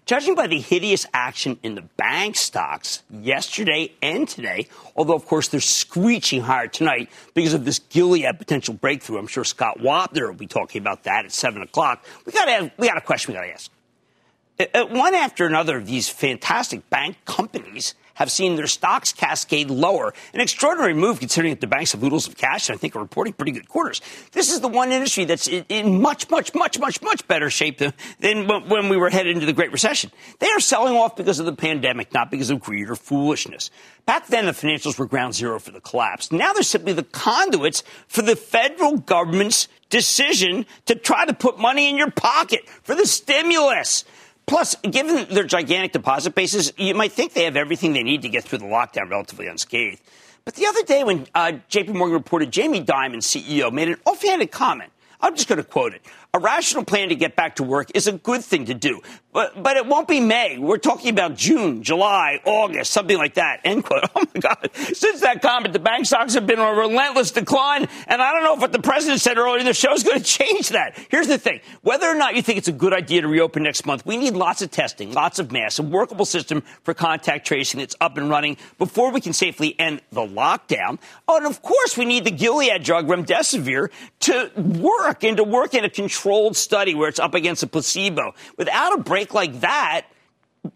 [0.05, 5.49] Judging by the hideous action in the bank stocks yesterday and today, although of course
[5.49, 9.17] they're screeching higher tonight because of this Gilead potential breakthrough.
[9.17, 12.05] I'm sure Scott Wapner will be talking about that at seven o'clock.
[12.25, 14.91] We got we got a question we got to ask.
[14.91, 20.11] One after another of these fantastic bank companies have seen their stocks cascade lower.
[20.33, 22.99] An extraordinary move considering that the banks have oodles of cash and I think are
[22.99, 24.01] reporting pretty good quarters.
[24.31, 27.93] This is the one industry that's in much, much, much, much, much better shape than,
[28.19, 30.11] than when we were headed into the Great Recession.
[30.39, 33.69] They are selling off because of the pandemic, not because of greed or foolishness.
[34.07, 36.31] Back then, the financials were ground zero for the collapse.
[36.31, 41.87] Now they're simply the conduits for the federal government's decision to try to put money
[41.87, 44.05] in your pocket for the stimulus.
[44.47, 48.29] Plus, given their gigantic deposit bases, you might think they have everything they need to
[48.29, 50.01] get through the lockdown relatively unscathed.
[50.45, 54.49] But the other day, when uh, JP Morgan reported Jamie Dimon, CEO, made an offhanded
[54.49, 56.01] comment, I'm just going to quote it.
[56.33, 59.01] A rational plan to get back to work is a good thing to do,
[59.37, 60.57] but, but it won't be May.
[60.57, 63.61] We're talking about June, July, August, something like that.
[63.63, 64.03] End quote.
[64.15, 64.69] Oh my God.
[64.73, 67.87] Since that comment, the bank stocks have been on a relentless decline.
[68.07, 70.17] And I don't know if what the president said earlier in the show is going
[70.17, 70.97] to change that.
[71.09, 71.59] Here's the thing.
[71.83, 74.33] Whether or not you think it's a good idea to reopen next month, we need
[74.33, 78.27] lots of testing, lots of masks, a workable system for contact tracing that's up and
[78.27, 80.97] running before we can safely end the lockdown.
[81.27, 83.89] Oh, and of course, we need the Gilead drug remdesivir
[84.21, 88.33] to work and to work in a controlled study where it's up against a placebo.
[88.57, 90.05] Without a break like that,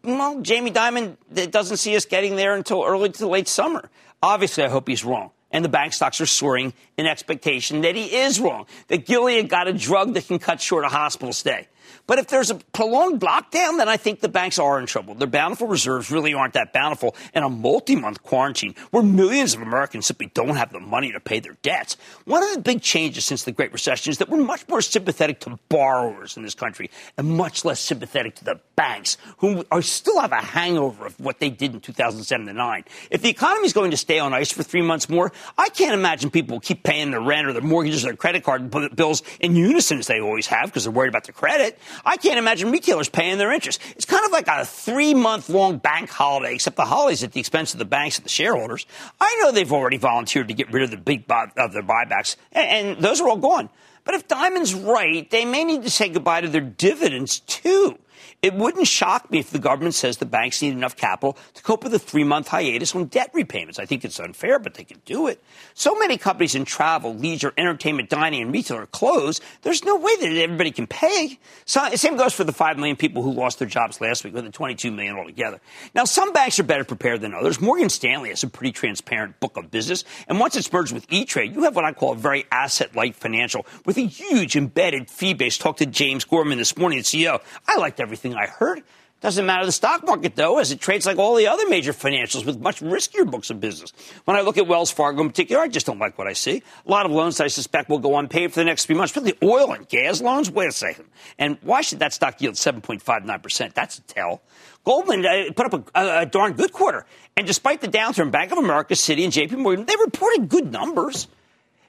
[0.03, 1.17] well, Jamie Dimon
[1.51, 3.89] doesn't see us getting there until early to late summer.
[4.21, 5.31] Obviously, I hope he's wrong.
[5.51, 9.67] And the bank stocks are soaring in expectation that he is wrong, that Gilead got
[9.67, 11.67] a drug that can cut short a hospital stay.
[12.07, 15.15] But if there's a prolonged lockdown, then I think the banks are in trouble.
[15.15, 19.61] Their bountiful reserves really aren't that bountiful in a multi month quarantine where millions of
[19.61, 21.97] Americans simply don't have the money to pay their debts.
[22.25, 25.39] One of the big changes since the Great Recession is that we're much more sympathetic
[25.41, 30.19] to borrowers in this country and much less sympathetic to the banks, who are still
[30.19, 32.83] have a hangover of what they did in 2007 and 9.
[33.09, 35.93] If the economy is going to stay on ice for three months more, I can't
[35.93, 39.55] imagine people keep paying their rent or their mortgages or their credit card bills in
[39.55, 41.77] unison as they always have because they're worried about their credit.
[42.05, 43.81] I can't imagine retailers paying their interest.
[43.95, 47.39] It's kind of like a three month long bank holiday, except the holiday's at the
[47.39, 48.85] expense of the banks and the shareholders.
[49.19, 52.35] I know they've already volunteered to get rid of the big buy, of their buybacks,
[52.51, 53.69] and, and those are all gone.
[54.03, 57.97] But if Dimon's right, they may need to say goodbye to their dividends too.
[58.41, 61.83] It wouldn't shock me if the government says the banks need enough capital to cope
[61.83, 63.77] with a three month hiatus on debt repayments.
[63.77, 65.43] I think it's unfair, but they can do it.
[65.75, 69.43] So many companies in travel, leisure, entertainment, dining, and retail are closed.
[69.61, 71.37] There's no way that everybody can pay.
[71.65, 74.43] So, same goes for the 5 million people who lost their jobs last week, with
[74.43, 75.61] the 22 million altogether.
[75.93, 77.61] Now, some banks are better prepared than others.
[77.61, 80.03] Morgan Stanley has a pretty transparent book of business.
[80.27, 83.67] And once it's merged with E-Trade, you have what I call a very asset-light financial
[83.85, 85.59] with a huge embedded fee base.
[85.59, 87.39] Talked to James Gorman this morning, the CEO.
[87.67, 88.83] I liked everything I heard.
[89.21, 92.43] Doesn't matter the stock market, though, as it trades like all the other major financials
[92.43, 93.93] with much riskier books of business.
[94.25, 96.63] When I look at Wells Fargo in particular, I just don't like what I see.
[96.87, 99.37] A lot of loans I suspect will go unpaid for the next few months, particularly
[99.55, 100.49] oil and gas loans.
[100.49, 101.05] Wait a second.
[101.37, 103.73] And why should that stock yield 7.59%?
[103.75, 104.41] That's a tell.
[104.83, 107.05] Goldman uh, put up a, a, a darn good quarter.
[107.37, 111.27] And despite the downturn, Bank of America, Citi, and JP Morgan, they reported good numbers.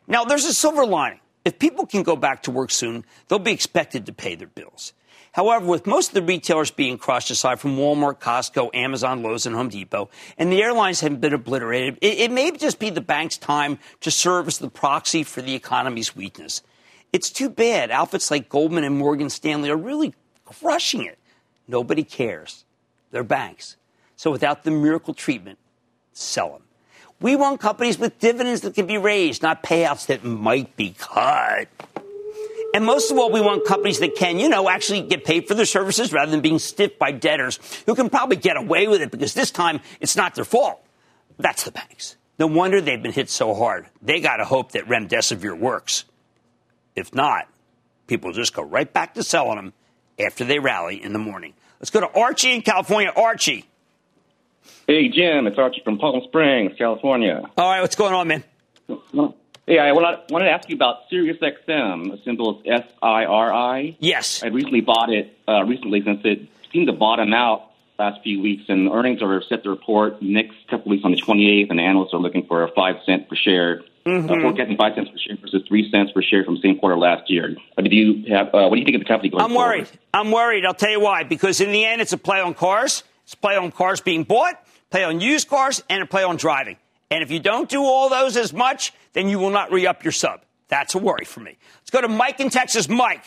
[0.06, 1.20] Now, there's a silver lining.
[1.46, 4.92] If people can go back to work soon, they'll be expected to pay their bills.
[5.32, 9.56] However, with most of the retailers being crushed, aside from Walmart, Costco, Amazon, Lowe's, and
[9.56, 13.38] Home Depot, and the airlines have been obliterated, it, it may just be the bank's
[13.38, 16.62] time to serve as the proxy for the economy's weakness.
[17.14, 17.90] It's too bad.
[17.90, 20.14] Outfits like Goldman and Morgan Stanley are really
[20.44, 21.18] crushing it.
[21.66, 22.64] Nobody cares.
[23.10, 23.76] They're banks.
[24.16, 25.58] So without the miracle treatment,
[26.12, 26.62] sell them.
[27.20, 31.68] We want companies with dividends that can be raised, not payouts that might be cut.
[32.74, 35.54] And most of all, we want companies that can, you know, actually get paid for
[35.54, 39.10] their services rather than being stiffed by debtors who can probably get away with it
[39.10, 40.82] because this time it's not their fault.
[41.38, 42.16] That's the banks.
[42.38, 43.86] No wonder they've been hit so hard.
[44.00, 46.04] They got to hope that remdesivir works.
[46.96, 47.46] If not,
[48.06, 49.72] people just go right back to selling them
[50.18, 51.54] after they rally in the morning.
[51.78, 53.12] Let's go to Archie in California.
[53.14, 53.66] Archie.
[54.86, 55.46] Hey, Jim.
[55.46, 57.42] It's Archie from Palm Springs, California.
[57.56, 57.80] All right.
[57.80, 58.44] What's going on, man?
[59.66, 62.10] Yeah, I wanted to ask you about SiriusXM.
[62.10, 63.96] The symbol is S I R I.
[64.00, 64.42] Yes.
[64.42, 68.64] I recently bought it uh, recently since it seemed to bottom out last few weeks,
[68.68, 72.18] and earnings are set to report next couple weeks on the 28th, and analysts are
[72.18, 73.82] looking for a five cent per share.
[74.04, 74.28] Mm-hmm.
[74.28, 76.98] Uh, forecasting five cents per share versus three cents per share from the same quarter
[76.98, 77.54] last year.
[77.78, 78.48] Uh, do you have?
[78.48, 79.68] Uh, what do you think of the company going I'm forward?
[79.68, 79.88] worried.
[80.12, 80.66] I'm worried.
[80.66, 81.22] I'll tell you why.
[81.22, 83.04] Because in the end, it's a play on cars.
[83.22, 86.36] It's a play on cars being bought, play on used cars, and a play on
[86.36, 86.78] driving.
[87.12, 90.04] And if you don't do all those as much, then you will not re up
[90.04, 90.42] your sub.
[90.68, 91.58] That's a worry for me.
[91.80, 92.88] Let's go to Mike in Texas.
[92.88, 93.24] Mike.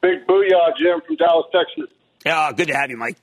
[0.00, 1.88] Big booyah, Jim from Dallas, Texas.
[2.26, 3.16] Yeah, good to have you, Mike.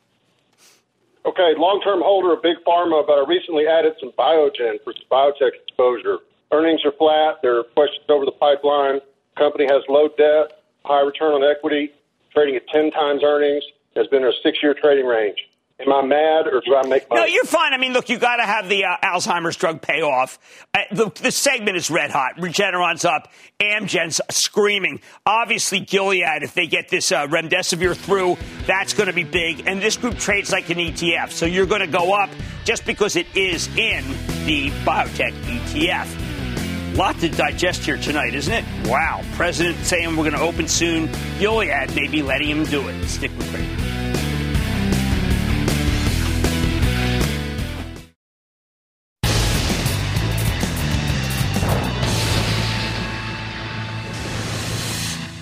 [1.25, 5.03] Okay, long term holder of Big Pharma, but I recently added some Biogen for some
[5.11, 6.19] biotech exposure.
[6.51, 7.41] Earnings are flat.
[7.41, 9.01] There are questions over the pipeline.
[9.37, 11.91] Company has low debt, high return on equity,
[12.33, 13.63] trading at 10 times earnings,
[13.95, 15.37] has been in a six year trading range.
[15.81, 17.21] Am I mad or do I make money?
[17.21, 17.73] No, you're fine.
[17.73, 20.37] I mean, look, you got to have the uh, Alzheimer's drug pay off.
[20.73, 22.35] Uh, the, the, segment is red hot.
[22.35, 23.31] Regeneron's up.
[23.61, 24.99] Amgen's screaming.
[25.25, 28.35] Obviously, Gilead, if they get this uh, remdesivir through,
[28.67, 29.63] that's going to be big.
[29.67, 31.31] And this group trades like an ETF.
[31.31, 32.29] So you're going to go up
[32.65, 34.03] just because it is in
[34.45, 36.97] the biotech ETF.
[36.97, 38.65] Lot to digest here tonight, isn't it?
[38.85, 39.23] Wow.
[39.35, 41.09] President saying we're going to open soon.
[41.37, 43.07] Gilead maybe letting him do it.
[43.07, 43.88] Stick with me.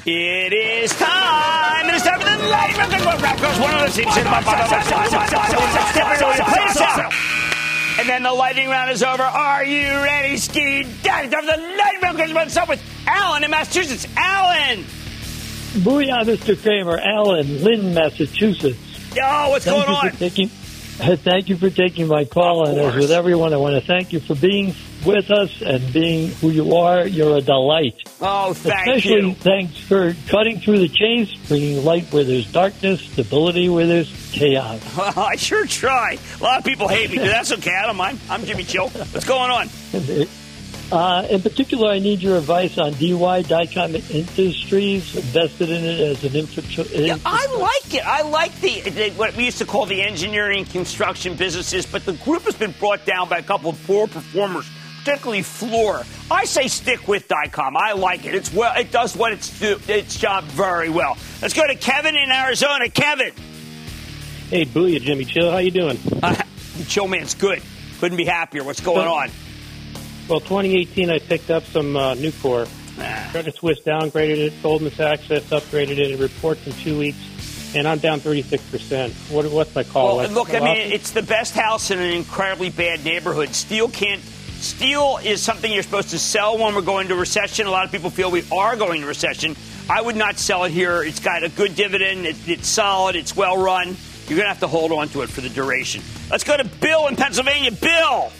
[0.09, 1.89] It is time.
[1.89, 3.59] It is time for the lightning round.
[3.59, 4.15] One of the teams
[7.99, 9.23] And then the lightning round is over.
[9.23, 11.27] Are you ready, Ski Daddy?
[11.27, 12.33] Time for the lightning round.
[12.35, 14.07] Let's start with Alan in Massachusetts.
[14.15, 14.85] Alan.
[15.83, 16.55] Booyah, Mr.
[16.61, 16.97] Cramer.
[16.97, 18.79] Alan, Lynn, Massachusetts.
[19.13, 20.11] Yo, what's thank going on?
[20.13, 22.65] Taking, thank you for taking my call.
[22.65, 24.73] And as with everyone, I want to thank you for being
[25.05, 27.07] with us and being who you are.
[27.07, 27.95] You're a delight.
[28.21, 29.33] Oh, thank Especially you.
[29.35, 34.81] thanks for cutting through the chains, bringing light where there's darkness, stability where there's chaos.
[35.17, 36.17] I sure try.
[36.39, 37.75] A lot of people hate me, but that's okay.
[37.75, 38.19] I don't mind.
[38.29, 38.89] I'm Jimmy Chill.
[38.89, 39.69] What's going on?
[40.89, 45.15] Uh, in particular, I need your advice on DY Dycom Industries.
[45.17, 46.97] Invested in it as an infrastructure.
[46.97, 48.07] Yeah, I like it.
[48.07, 52.13] I like the, the, what we used to call the engineering construction businesses, but the
[52.13, 54.65] group has been brought down by a couple of poor performers
[55.07, 56.05] particularly Fluor.
[56.29, 57.77] I say stick with Dycom.
[57.77, 58.35] I like it.
[58.35, 58.77] It's well.
[58.77, 61.17] It does what it's do, its job very well.
[61.41, 62.89] Let's go to Kevin in Arizona.
[62.89, 63.31] Kevin.
[64.49, 65.49] Hey, booyah, Jimmy Chill.
[65.49, 65.97] How you doing?
[66.21, 66.35] Uh,
[66.89, 67.61] Chill man's good.
[67.99, 68.65] Couldn't be happier.
[68.65, 69.29] What's going on?
[70.27, 72.67] Well, 2018, I picked up some uh, Nucor.
[73.31, 74.53] Credit Suisse downgraded it.
[74.61, 76.11] Goldman Sachs upgraded it.
[76.11, 79.13] It reports in two weeks, and I'm down 36 percent.
[79.29, 80.17] What, what's my call?
[80.17, 83.55] Well, look, I mean, it's the best house in an incredibly bad neighborhood.
[83.55, 84.21] Steel can't.
[84.59, 87.67] Steel is something you're supposed to sell when we're going to recession.
[87.67, 89.55] A lot of people feel we are going to recession.
[89.89, 91.03] I would not sell it here.
[91.03, 92.25] It's got a good dividend.
[92.25, 93.15] It, it's solid.
[93.15, 93.95] It's well run.
[94.27, 96.01] You're going to have to hold on to it for the duration.
[96.29, 97.71] Let's go to Bill in Pennsylvania.
[97.71, 98.31] Bill.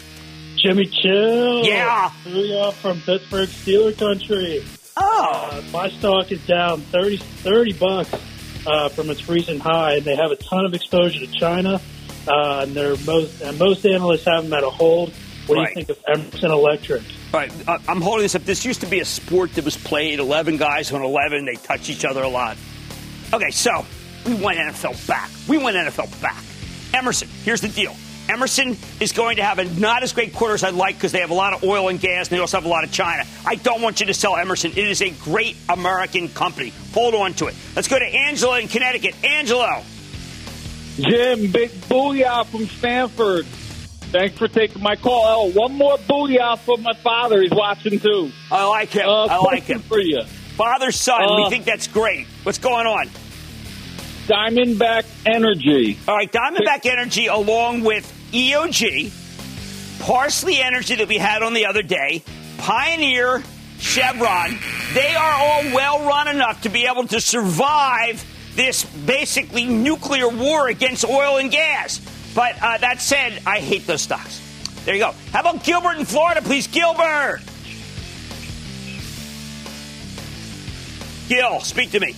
[0.58, 1.64] Jimmy Chill.
[1.66, 2.12] Yeah.
[2.26, 4.66] Booyah from Pittsburgh Steeler country.
[4.98, 5.50] Oh.
[5.52, 8.14] Uh, my stock is down 30, 30 bucks
[8.66, 11.80] uh, from its recent high, and they have a ton of exposure to China.
[12.28, 15.14] Uh, and they're most and most analysts have them at a hold.
[15.48, 15.70] What do Right.
[15.78, 17.02] you think of Emerson Electric?
[17.34, 18.44] All right, uh, I'm holding this up.
[18.44, 21.46] This used to be a sport that was played 11 guys on 11.
[21.46, 22.58] They touch each other a lot.
[23.34, 23.86] Okay, so
[24.26, 25.30] we went NFL back.
[25.48, 26.44] We went NFL back.
[26.94, 27.96] Emerson, here's the deal.
[28.30, 31.22] Emerson is going to have a not as great quarter as I'd like because they
[31.22, 33.24] have a lot of oil and gas and they also have a lot of China.
[33.46, 34.72] I don't want you to sell Emerson.
[34.72, 36.74] It is a great American company.
[36.94, 37.56] Hold on to it.
[37.74, 39.16] Let's go to Angela in Connecticut.
[39.24, 39.82] Angelo.
[41.00, 43.46] Jim, big booyah from Stamford.
[44.12, 45.24] Thanks for taking my call.
[45.26, 47.42] Oh, one more booyah for my father.
[47.42, 48.32] He's watching too.
[48.50, 49.08] I like him.
[49.08, 49.82] Uh, I like him.
[49.82, 50.24] for you.
[50.56, 52.26] Father, son, we Uh, think that's great.
[52.44, 53.10] What's going on?
[54.28, 55.98] Diamondback Energy.
[56.08, 59.12] All right, Diamondback Energy, along with EOG,
[60.02, 62.24] Parsley Energy that we had on the other day,
[62.58, 63.44] Pioneer,
[63.80, 64.58] Chevron,
[64.94, 70.68] they are all well run enough to be able to survive this basically nuclear war
[70.68, 72.02] against oil and gas.
[72.38, 74.40] But uh, that said, I hate those stocks.
[74.86, 75.12] There you go.
[75.34, 76.68] How about Gilbert in Florida, please?
[76.68, 77.40] Gilbert!
[81.30, 82.16] Gil, speak to me.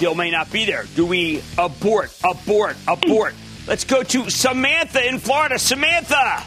[0.00, 0.86] Gil may not be there.
[0.96, 3.34] Do we abort, abort, abort?
[3.68, 5.56] Let's go to Samantha in Florida.
[5.60, 6.42] Samantha!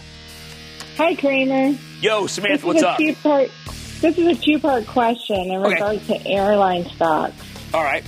[0.97, 1.77] Hi, Cramer.
[2.01, 2.97] Yo, Samantha, what's up?
[2.97, 3.49] two-part.
[4.01, 5.75] This is a two-part question in Okay.
[5.75, 7.35] regards to airline stocks.
[7.73, 8.03] All right.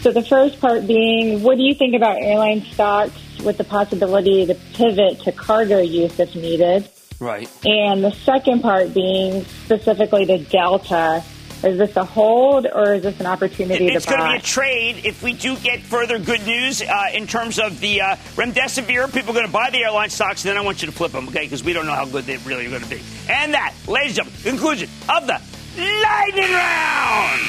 [0.00, 4.46] So the first part being, what do you think about airline stocks with the possibility
[4.46, 6.88] to pivot to cargo use if needed?
[7.18, 7.50] Right.
[7.66, 11.24] And the second part being specifically to Delta.
[11.64, 14.32] Is this a hold or is this an opportunity It's to going to buy?
[14.34, 18.00] be a trade if we do get further good news uh, in terms of the
[18.00, 19.12] uh, remdesivir.
[19.12, 21.10] People are going to buy the airline stocks, and then I want you to flip
[21.10, 21.42] them, okay?
[21.42, 23.02] Because we don't know how good they really are going to be.
[23.28, 25.40] And that, ladies and gentlemen, conclusion of the
[25.76, 27.40] lightning round.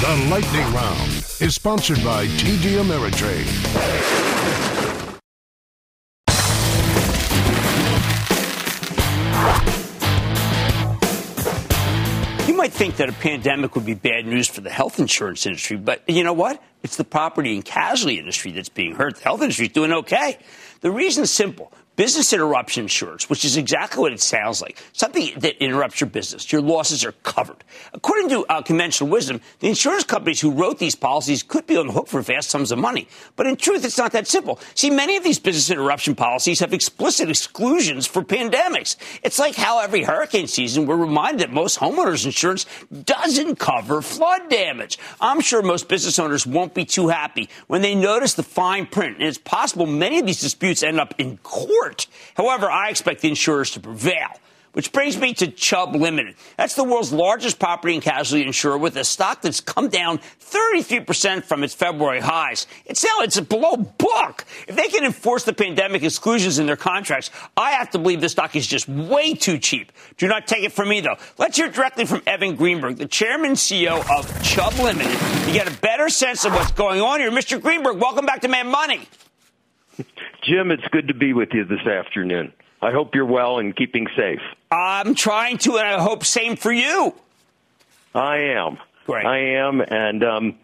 [0.00, 3.46] The Lightning Round is sponsored by TD Ameritrade.
[12.46, 15.78] You might think that a pandemic would be bad news for the health insurance industry,
[15.78, 16.62] but you know what?
[16.82, 19.16] It's the property and casualty industry that's being hurt.
[19.16, 20.36] The health industry is doing okay.
[20.82, 21.72] The reason is simple.
[22.00, 26.50] Business interruption insurance, which is exactly what it sounds like, something that interrupts your business.
[26.50, 27.62] Your losses are covered.
[27.92, 31.88] According to uh, conventional wisdom, the insurance companies who wrote these policies could be on
[31.88, 33.06] the hook for vast sums of money.
[33.36, 34.58] But in truth, it's not that simple.
[34.74, 38.96] See, many of these business interruption policies have explicit exclusions for pandemics.
[39.22, 42.64] It's like how every hurricane season we're reminded that most homeowners insurance
[43.04, 44.98] doesn't cover flood damage.
[45.20, 49.18] I'm sure most business owners won't be too happy when they notice the fine print,
[49.18, 51.89] and it's possible many of these disputes end up in court.
[52.34, 54.30] However, I expect the insurers to prevail.
[54.72, 56.36] Which brings me to Chubb Limited.
[56.56, 61.42] That's the world's largest property and casualty insurer with a stock that's come down 33%
[61.42, 62.68] from its February highs.
[62.86, 64.44] It's now it's a below book.
[64.68, 68.32] If they can enforce the pandemic exclusions in their contracts, I have to believe this
[68.32, 69.90] stock is just way too cheap.
[70.18, 71.16] Do not take it from me though.
[71.36, 75.66] Let's hear directly from Evan Greenberg, the chairman and CEO of Chubb Limited, to get
[75.66, 77.32] a better sense of what's going on here.
[77.32, 77.60] Mr.
[77.60, 79.08] Greenberg, welcome back to Mad Money.
[80.50, 82.52] Jim, it's good to be with you this afternoon.
[82.82, 84.40] I hope you're well and keeping safe.
[84.72, 87.14] I'm trying to, and I hope same for you.
[88.16, 88.78] I am.
[89.06, 89.26] Great.
[89.26, 90.58] I am, and um,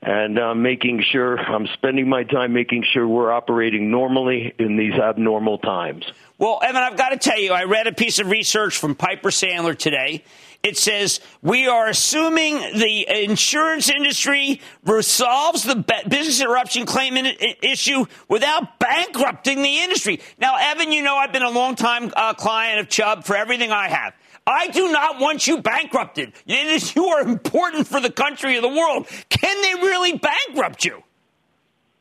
[0.00, 4.94] and I'm making sure I'm spending my time making sure we're operating normally in these
[4.94, 6.04] abnormal times.
[6.38, 9.30] Well, Evan, I've got to tell you, I read a piece of research from Piper
[9.30, 10.22] Sandler today.
[10.64, 15.76] It says we are assuming the insurance industry resolves the
[16.08, 17.16] business interruption claim
[17.62, 20.20] issue without bankrupting the industry.
[20.38, 23.72] Now, Evan, you know I've been a long time uh, client of Chubb for everything
[23.72, 24.14] I have.
[24.46, 26.32] I do not want you bankrupted.
[26.46, 29.06] Is, you are important for the country and the world.
[29.28, 31.02] Can they really bankrupt you?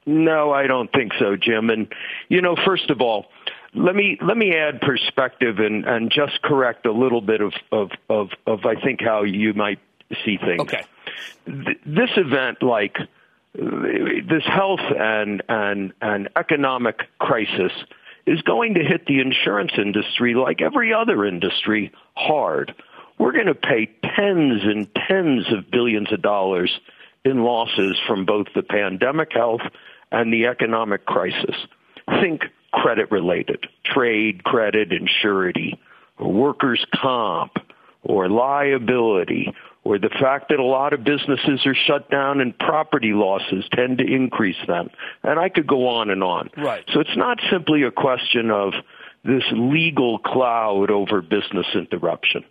[0.05, 1.69] No, I don't think so, Jim.
[1.69, 1.93] And
[2.29, 3.25] you know, first of all,
[3.75, 7.91] let me let me add perspective and and just correct a little bit of of
[8.09, 9.79] of, of I think how you might
[10.25, 10.61] see things.
[10.61, 10.83] Okay.
[11.45, 12.97] Th- This event, like
[13.53, 17.71] this health and and and economic crisis,
[18.25, 22.73] is going to hit the insurance industry like every other industry hard.
[23.17, 26.71] We're going to pay tens and tens of billions of dollars
[27.23, 29.61] in losses from both the pandemic health
[30.11, 31.55] and the economic crisis.
[32.21, 32.43] Think
[32.73, 35.79] credit related, trade credit and surety,
[36.17, 37.53] or workers' comp,
[38.03, 39.53] or liability,
[39.83, 43.97] or the fact that a lot of businesses are shut down and property losses tend
[43.99, 44.89] to increase them.
[45.23, 46.49] And I could go on and on.
[46.57, 46.83] Right.
[46.93, 48.73] So it's not simply a question of
[49.23, 52.43] this legal cloud over business interruption.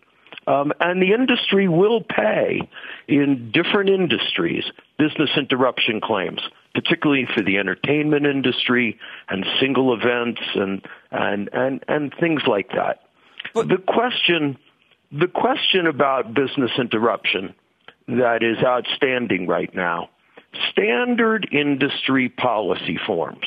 [0.46, 2.60] Um, and the industry will pay
[3.06, 4.64] in different industries
[4.98, 6.40] business interruption claims,
[6.74, 8.98] particularly for the entertainment industry
[9.28, 13.02] and single events and and and, and things like that.
[13.54, 14.58] But the question
[15.10, 17.54] the question about business interruption
[18.08, 20.08] that is outstanding right now,
[20.70, 23.44] standard industry policy forms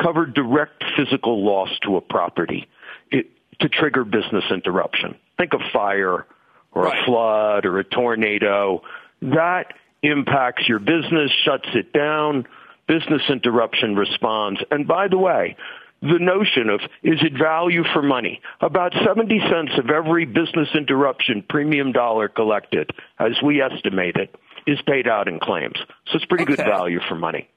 [0.00, 2.68] cover direct physical loss to a property
[3.10, 5.16] it, to trigger business interruption.
[5.38, 6.26] Think of fire
[6.72, 7.02] or right.
[7.02, 8.82] a flood or a tornado.
[9.20, 12.46] That impacts your business, shuts it down,
[12.86, 14.60] business interruption responds.
[14.70, 15.56] And by the way,
[16.02, 18.40] the notion of is it value for money?
[18.60, 24.34] About 70 cents of every business interruption premium dollar collected, as we estimate it,
[24.66, 25.78] is paid out in claims.
[26.06, 26.56] So it's pretty okay.
[26.56, 27.48] good value for money.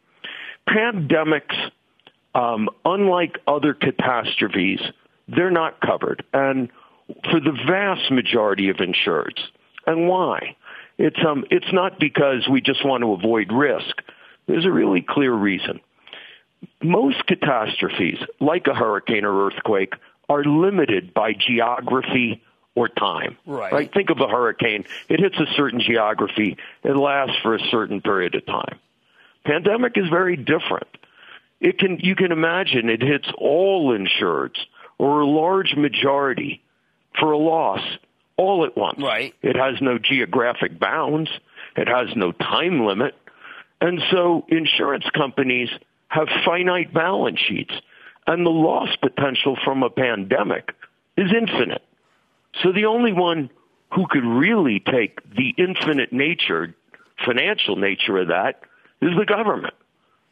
[0.69, 1.55] Pandemics,
[2.35, 4.79] um, unlike other catastrophes,
[5.27, 6.23] they're not covered.
[6.33, 6.69] And
[7.31, 9.39] for the vast majority of insureds,
[9.87, 10.55] and why?
[10.97, 14.01] It's um, it's not because we just want to avoid risk.
[14.47, 15.81] There's a really clear reason
[16.81, 19.93] most catastrophes, like a hurricane or earthquake,
[20.29, 22.43] are limited by geography
[22.75, 23.37] or time.
[23.45, 23.71] Right.
[23.71, 23.93] right.
[23.93, 24.85] Think of a hurricane.
[25.09, 26.57] It hits a certain geography.
[26.83, 28.79] It lasts for a certain period of time.
[29.45, 30.87] Pandemic is very different.
[31.61, 34.57] It can, you can imagine it hits all insureds
[34.97, 36.63] or a large majority
[37.19, 37.81] for a loss
[38.38, 38.99] all at once.
[38.99, 39.33] Right.
[39.41, 41.29] It has no geographic bounds.
[41.75, 43.15] It has no time limit.
[43.81, 45.69] And so insurance companies
[46.07, 47.73] have finite balance sheets,
[48.25, 50.73] and the loss potential from a pandemic
[51.17, 51.83] is infinite.
[52.63, 53.49] So the only one
[53.93, 56.73] who could really take the infinite nature,
[57.25, 58.61] financial nature of that
[59.01, 59.73] is the government.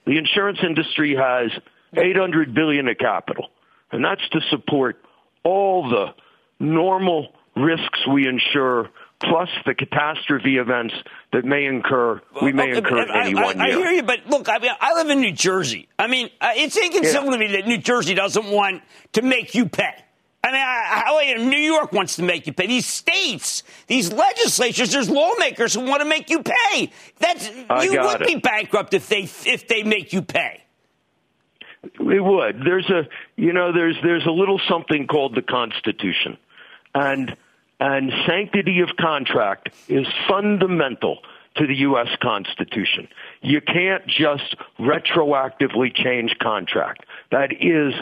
[0.06, 1.51] The insurance industry has
[1.95, 3.49] 800 billion of capital,
[3.91, 5.04] and that's to support
[5.43, 6.14] all the
[6.60, 8.89] normal risks we insure
[9.22, 10.93] plus the catastrophe events
[11.32, 13.78] that may incur, we may okay, incur in any I, one I, year.
[13.78, 15.88] I hear you, but look, I mean, I live in New Jersey.
[15.97, 17.38] I mean, uh, it's inconceivable yeah.
[17.38, 18.82] to me that New Jersey doesn't want
[19.14, 19.93] to make you pay.
[20.45, 22.68] I mean, I, how New York wants to make you pay.
[22.68, 26.91] These states, these legislatures, there's lawmakers who want to make you pay.
[27.20, 28.28] That's I you would it.
[28.28, 30.64] be bankrupt if they if they make you pay.
[31.84, 32.62] It would.
[32.66, 36.38] There's a you know there's there's a little something called the Constitution,
[36.93, 37.38] and
[37.80, 41.19] and sanctity of contract is fundamental
[41.55, 42.07] to the U.S.
[42.21, 43.07] Constitution.
[43.41, 47.05] You can't just retroactively change contract.
[47.32, 47.93] That is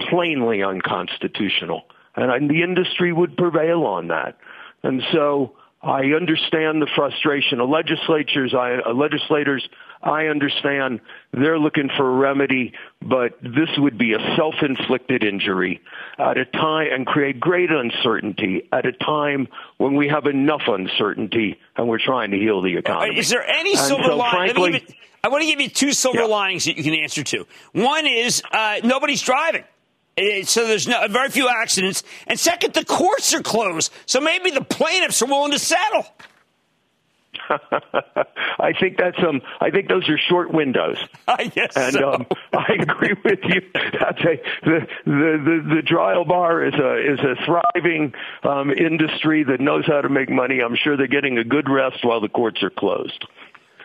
[0.00, 1.84] plainly unconstitutional.
[2.16, 4.36] And the industry would prevail on that.
[4.82, 9.68] And so I understand the frustration of legislatures, I, uh, legislators.
[10.02, 11.00] I understand
[11.32, 12.72] they're looking for a remedy,
[13.02, 15.80] but this would be a self-inflicted injury
[16.18, 21.58] at a time and create great uncertainty at a time when we have enough uncertainty
[21.76, 23.18] and we're trying to heal the economy.
[23.18, 24.54] Is there any and silver so, lining?
[24.54, 26.26] frankly, I want to give you two silver yeah.
[26.26, 27.46] linings that you can answer to.
[27.72, 29.64] One is uh, nobody's driving.
[30.16, 32.02] Uh, so there's no, very few accidents.
[32.26, 33.92] And second, the courts are closed.
[34.06, 36.06] So maybe the plaintiffs are willing to settle.
[38.58, 39.40] I think that's um.
[39.60, 40.98] I think those are short windows.
[41.28, 42.12] I guess and so.
[42.12, 43.62] um, I agree with you.
[43.74, 49.44] That's a the the the, the trial bar is a is a thriving um, industry
[49.44, 50.60] that knows how to make money.
[50.60, 53.26] I'm sure they're getting a good rest while the courts are closed.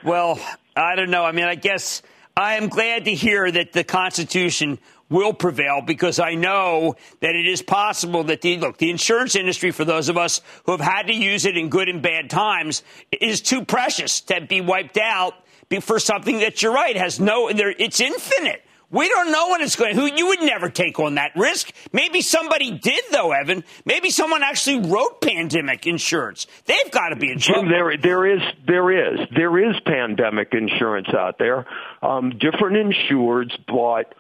[0.04, 0.40] Well,
[0.76, 1.24] I don't know.
[1.24, 2.02] I mean, I guess
[2.36, 4.80] I am glad to hear that the Constitution
[5.10, 9.72] will prevail because I know that it is possible that the look the insurance industry
[9.72, 12.84] for those of us who have had to use it in good and bad times
[13.12, 15.34] is too precious to be wiped out
[15.82, 18.64] for something that you're right has no it's infinite.
[18.94, 19.96] We don't know when it's going.
[19.96, 21.72] Who you would never take on that risk.
[21.92, 23.64] Maybe somebody did, though, Evan.
[23.86, 26.46] Maybe someone actually wrote pandemic insurance.
[26.66, 27.40] They've got to be in.
[27.40, 31.66] Jim, there, there is, there is, there is pandemic insurance out there.
[32.04, 34.14] Um, different insureds bought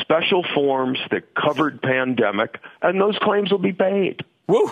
[0.00, 4.24] special forms that covered pandemic, and those claims will be paid.
[4.46, 4.70] Woo!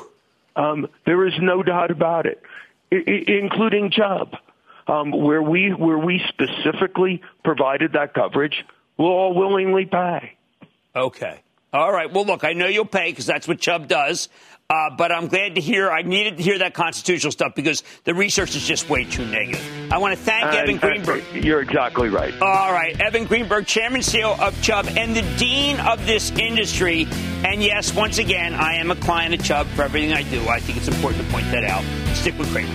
[0.56, 2.42] Um, there is no doubt about it,
[2.92, 4.36] I- I- including Chubb,
[4.86, 8.64] um, where we where we specifically provided that coverage.
[8.96, 10.34] We'll all willingly pay.
[10.94, 11.40] Okay.
[11.72, 12.12] All right.
[12.12, 14.28] Well, look, I know you'll pay because that's what Chubb does.
[14.68, 15.90] Uh, but I'm glad to hear.
[15.90, 19.60] I needed to hear that constitutional stuff because the research is just way too negative.
[19.92, 21.24] I want to thank Uh, Evan Greenberg.
[21.34, 22.32] You're exactly right.
[22.40, 27.08] All right, Evan Greenberg, Chairman CEO of Chubb and the Dean of this industry.
[27.44, 30.46] And yes, once again, I am a client of Chubb for everything I do.
[30.48, 31.82] I think it's important to point that out.
[32.14, 32.68] Stick with Cramer.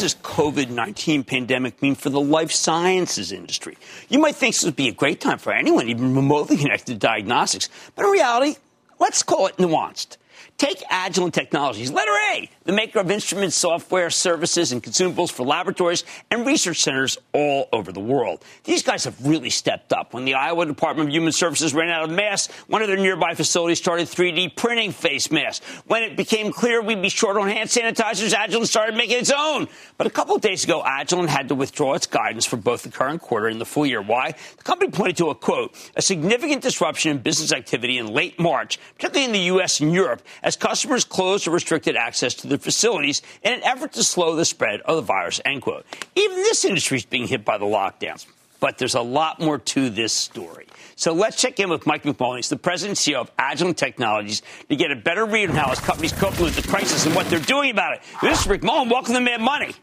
[0.00, 3.76] Does this COVID 19 pandemic mean for the life sciences industry?
[4.08, 6.94] You might think this would be a great time for anyone, even remotely connected to
[6.94, 7.68] diagnostics.
[7.96, 8.60] But in reality,
[9.00, 10.16] let's call it nuanced.
[10.56, 16.04] Take Agilent Technologies, letter A, the maker of instruments, software, services, and consumables for laboratories
[16.30, 18.44] and research centers all over the world.
[18.64, 20.12] These guys have really stepped up.
[20.12, 23.32] When the Iowa Department of Human Services ran out of masks, one of their nearby
[23.32, 25.64] facilities started 3D printing face masks.
[25.86, 29.66] When it became clear we'd be short on hand sanitizers, Agilent started making its own.
[29.96, 32.90] But a couple of days ago, Agilent had to withdraw its guidance for both the
[32.90, 34.02] current quarter and the full year.
[34.02, 34.34] Why?
[34.58, 38.78] The company pointed to a quote, a significant disruption in business activity in late March,
[38.96, 39.80] particularly in the U.S.
[39.80, 44.04] and Europe, as customers closed or restricted access to their facilities in an effort to
[44.04, 45.86] slow the spread of the virus, end quote.
[46.14, 48.26] Even this industry is being hit by the lockdowns.
[48.60, 50.66] But there's a lot more to this story.
[50.96, 52.46] So let's check in with Mike McMullen.
[52.48, 55.78] The president and CEO of Agilent Technologies to get a better read on how his
[55.78, 58.00] company's coping with the crisis and what they're doing about it.
[58.16, 58.58] Mr.
[58.58, 59.74] McMullen, welcome to Mad Money.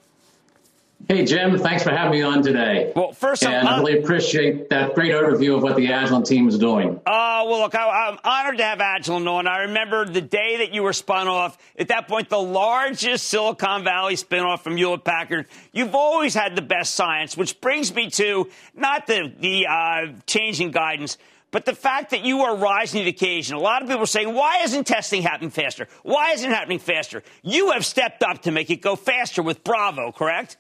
[1.08, 2.92] Hey, Jim, thanks for having me on today.
[2.96, 6.58] Well, first, and I really appreciate that great overview of what the Agilent team is
[6.58, 7.00] doing.
[7.06, 9.46] Oh, well, look, I, am honored to have Agilent on.
[9.46, 11.60] I remember the day that you were spun off.
[11.78, 15.46] At that point, the largest Silicon Valley spinoff from Hewlett Packard.
[15.72, 20.72] You've always had the best science, which brings me to not the, the uh, changing
[20.72, 21.20] guidance,
[21.52, 23.56] but the fact that you are rising to the occasion.
[23.56, 25.88] A lot of people are saying, why isn't testing happening faster?
[26.02, 27.22] Why isn't it happening faster?
[27.44, 30.58] You have stepped up to make it go faster with Bravo, correct?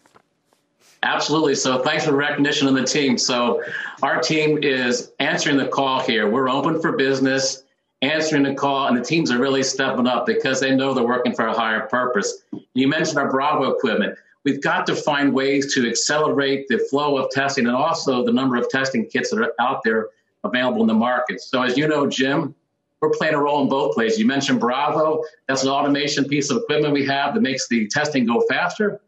[1.06, 1.54] Absolutely.
[1.54, 3.16] So thanks for the recognition of the team.
[3.20, 3.64] So
[4.02, 6.28] our team is answering the call here.
[6.30, 7.64] We're open for business,
[8.02, 11.36] answering the call, and the teams are really stepping up because they know they're working
[11.36, 12.42] for a higher purpose.
[12.74, 14.18] You mentioned our Bravo equipment.
[14.44, 18.56] We've got to find ways to accelerate the flow of testing and also the number
[18.56, 20.10] of testing kits that are out there
[20.44, 21.40] available in the market.
[21.40, 22.56] So as you know, Jim,
[23.00, 24.18] we're playing a role in both places.
[24.18, 25.24] You mentioned Bravo.
[25.48, 29.02] That's an automation piece of equipment we have that makes the testing go faster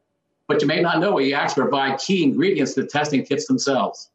[0.47, 4.09] but you may not know we actually provide key ingredients to the testing kits themselves.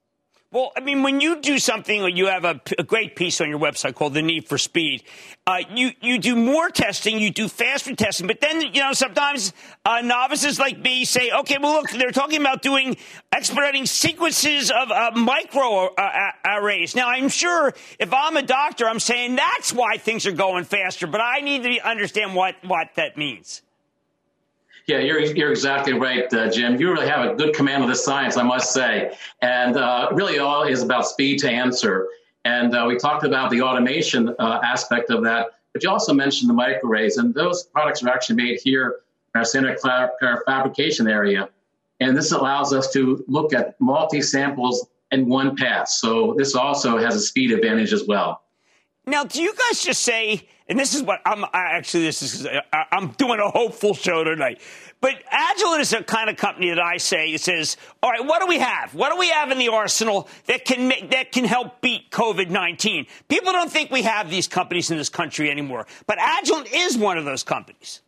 [0.53, 3.49] Well, I mean, when you do something, or you have a, a, great piece on
[3.49, 5.03] your website called "The Need for Speed,"
[5.47, 9.55] uh, you you do more testing, you do faster testing, but then you know sometimes
[9.87, 12.99] uh, novices like me say, "Okay, well, look, they're talking about doing
[13.33, 15.89] expediting sequences of uh, micro
[16.45, 20.65] arrays." Now, I'm sure if I'm a doctor, I'm saying that's why things are going
[20.65, 23.63] faster, but I need to understand what what that means.
[24.93, 26.79] Yeah, you're, you're exactly right, uh, Jim.
[26.79, 29.17] You really have a good command of the science, I must say.
[29.41, 32.09] And uh, really, all is about speed to answer.
[32.45, 36.51] And uh, we talked about the automation uh, aspect of that, but you also mentioned
[36.51, 38.97] the microarrays, and those products are actually made here
[39.35, 40.11] in our Santa Clara
[40.45, 41.49] fabrication area.
[42.01, 46.03] And this allows us to look at multi samples in one pass.
[46.03, 48.43] So this also has a speed advantage as well.
[49.05, 53.09] Now, do you guys just say, and this is what I'm actually, this is, I'm
[53.13, 54.61] doing a hopeful show tonight.
[55.01, 58.41] But Agilent is a kind of company that I say it says, all right, what
[58.41, 58.95] do we have?
[58.95, 62.49] What do we have in the arsenal that can make, that can help beat COVID
[62.49, 63.07] 19?
[63.27, 67.19] People don't think we have these companies in this country anymore, but Agilent is one
[67.19, 68.03] of those companies.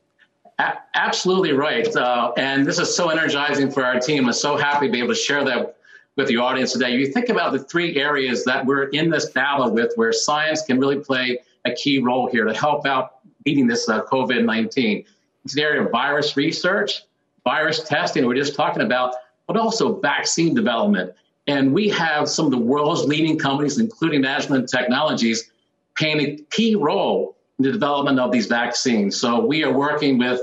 [0.60, 1.94] A- absolutely right.
[1.96, 4.26] Uh, and this is so energizing for our team.
[4.26, 5.76] I'm so happy to be able to share that
[6.16, 6.94] with the audience today.
[6.94, 10.78] You think about the three areas that we're in this battle with where science can
[10.78, 15.04] really play a key role here to help out beating this uh, COVID 19.
[15.44, 17.02] It's the area of virus research,
[17.44, 19.14] virus testing, we're just talking about,
[19.46, 21.12] but also vaccine development.
[21.46, 25.50] And we have some of the world's leading companies, including Agilent Technologies,
[25.98, 29.20] playing a key role in the development of these vaccines.
[29.20, 30.40] So we are working with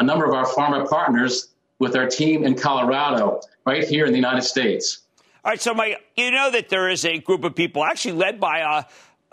[0.00, 1.48] a number of our pharma partners
[1.78, 5.03] with our team in Colorado, right here in the United States.
[5.44, 8.40] All right, so my, you know that there is a group of people actually led
[8.40, 8.82] by uh,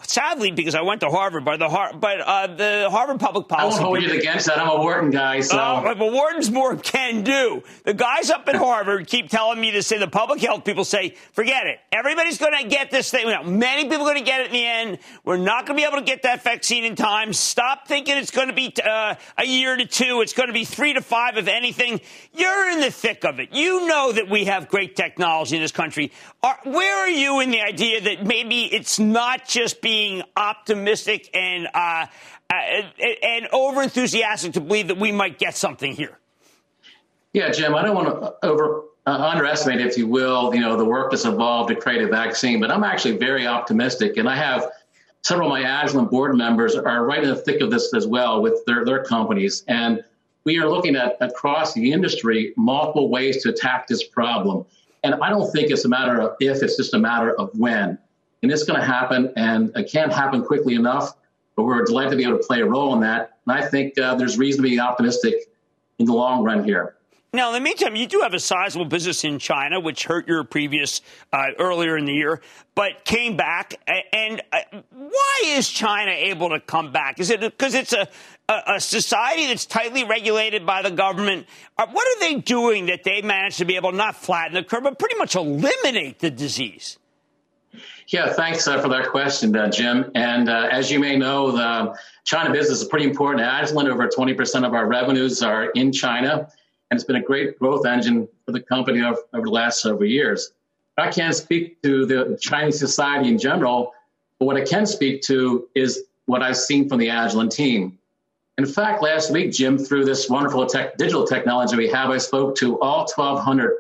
[0.03, 3.79] sadly, because I went to Harvard, but the Har- but uh, the Harvard Public Policy.
[3.79, 4.59] I won't hold you against that.
[4.59, 5.57] I'm a Wharton guy, so.
[5.57, 7.63] Uh, but Wharton's more can do.
[7.83, 11.15] The guys up at Harvard keep telling me to say the public health people say,
[11.33, 11.79] forget it.
[11.91, 13.27] Everybody's going to get this thing.
[13.59, 14.99] many people are going to get it in the end.
[15.23, 17.33] We're not going to be able to get that vaccine in time.
[17.33, 20.21] Stop thinking it's going to be uh, a year to two.
[20.21, 22.01] It's going to be three to five, if anything.
[22.33, 23.53] You're in the thick of it.
[23.53, 26.11] You know that we have great technology in this country.
[26.43, 31.67] Are, where are you in the idea that maybe it's not just being optimistic and
[31.73, 32.05] uh,
[32.49, 32.53] uh,
[33.23, 36.17] and over enthusiastic to believe that we might get something here?
[37.33, 40.85] Yeah, Jim, I don't want to over uh, underestimate, if you will, you know, the
[40.85, 44.69] work that's involved to create a vaccine, but I'm actually very optimistic, and I have
[45.23, 48.41] several of my Agilent board members are right in the thick of this as well
[48.41, 50.01] with their, their companies, and
[50.45, 54.65] we are looking at across the industry multiple ways to attack this problem.
[55.03, 57.97] And I don't think it's a matter of if, it's just a matter of when.
[58.41, 61.15] And it's going to happen, and it can't happen quickly enough,
[61.55, 63.37] but we're delighted to be able to play a role in that.
[63.45, 65.51] And I think uh, there's reason to be optimistic
[65.99, 66.95] in the long run here.
[67.33, 70.43] Now, in the meantime, you do have a sizable business in China, which hurt your
[70.43, 70.99] previous
[71.31, 72.41] uh, earlier in the year,
[72.75, 73.73] but came back.
[74.11, 77.21] And uh, why is China able to come back?
[77.21, 78.09] Is it because it's a,
[78.49, 81.47] a, society that's tightly regulated by the government?
[81.77, 84.63] Uh, what are they doing that they managed to be able to not flatten the
[84.63, 86.97] curve, but pretty much eliminate the disease?
[88.11, 90.11] Yeah, thanks uh, for that question, uh, Jim.
[90.15, 93.41] And uh, as you may know, the China business is pretty important.
[93.41, 96.49] Agilent, over 20% of our revenues are in China
[96.91, 100.05] and it's been a great growth engine for the company over, over the last several
[100.05, 100.51] years.
[100.97, 103.93] I can't speak to the Chinese society in general,
[104.37, 107.97] but what I can speak to is what I've seen from the Agilent team.
[108.57, 112.55] In fact, last week, Jim, through this wonderful tech, digital technology we have, I spoke
[112.57, 113.71] to all 1,200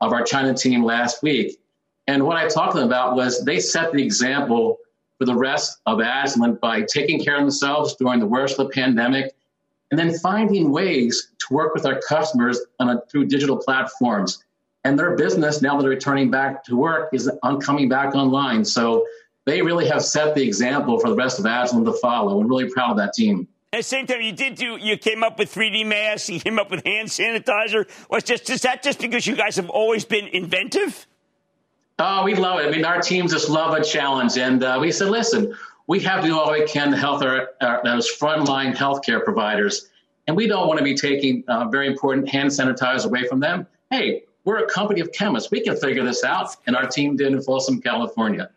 [0.00, 1.58] of our China team last week.
[2.06, 4.78] And what I talked to them about was they set the example
[5.18, 8.72] for the rest of Agilent by taking care of themselves during the worst of the
[8.72, 9.34] pandemic
[9.90, 14.42] and then finding ways to work with our customers a, through digital platforms.
[14.84, 18.64] And their business, now that they're returning back to work, is on coming back online.
[18.64, 19.06] So
[19.46, 22.40] they really have set the example for the rest of Agilent to follow.
[22.40, 23.48] I'm really proud of that team.
[23.72, 24.76] At the same time, you did do.
[24.76, 26.28] You came up with 3D masks.
[26.28, 27.88] You came up with hand sanitizer.
[28.08, 31.06] Was just is that just because you guys have always been inventive?
[32.00, 32.66] Oh, we love it.
[32.66, 35.54] I mean, our teams just love a challenge, and uh, we said, listen,
[35.86, 39.90] we have to do all we can to help our, our those frontline healthcare providers,
[40.26, 43.66] and we don't want to be taking uh, very important hand sanitizer away from them.
[43.90, 45.52] Hey, we're a company of chemists.
[45.52, 48.50] We can figure this out, and our team did in Folsom, California.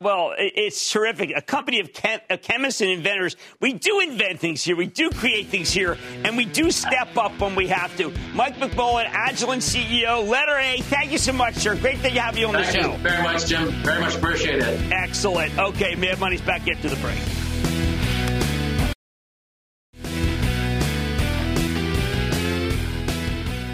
[0.00, 1.32] Well, it's terrific.
[1.34, 3.36] A company of chem- chemists and inventors.
[3.60, 4.76] We do invent things here.
[4.76, 5.96] We do create things here.
[6.24, 8.12] And we do step up when we have to.
[8.34, 10.78] Mike McMullen, Agilent CEO, letter A.
[10.82, 11.76] Thank you so much, sir.
[11.76, 12.92] Great to have you on Thank the show.
[12.92, 13.70] You very much, Jim.
[13.82, 14.92] Very much appreciate it.
[14.92, 15.56] Excellent.
[15.58, 17.18] Okay, Mad Money's back after the break.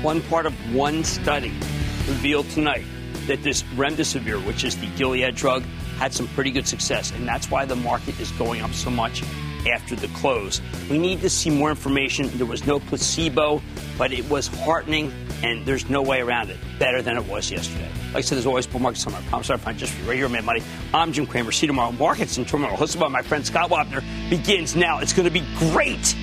[0.02, 1.52] One part of one study
[2.06, 2.84] revealed tonight
[3.26, 5.62] that this remdesivir, which is the Gilead drug,
[6.00, 9.22] had some pretty good success, and that's why the market is going up so much
[9.70, 10.62] after the close.
[10.88, 12.30] We need to see more information.
[12.38, 13.60] There was no placebo,
[13.98, 16.56] but it was heartening, and there's no way around it.
[16.78, 17.90] Better than it was yesterday.
[18.06, 19.20] Like I said, there's always bull market somewhere.
[19.20, 20.62] I promise I'll find just for right here, Mad Money.
[20.94, 21.52] I'm Jim Cramer.
[21.52, 21.92] See you tomorrow.
[21.92, 25.00] Markets in tomorrow, hosted by my friend Scott Wapner, begins now.
[25.00, 26.16] It's going to be great.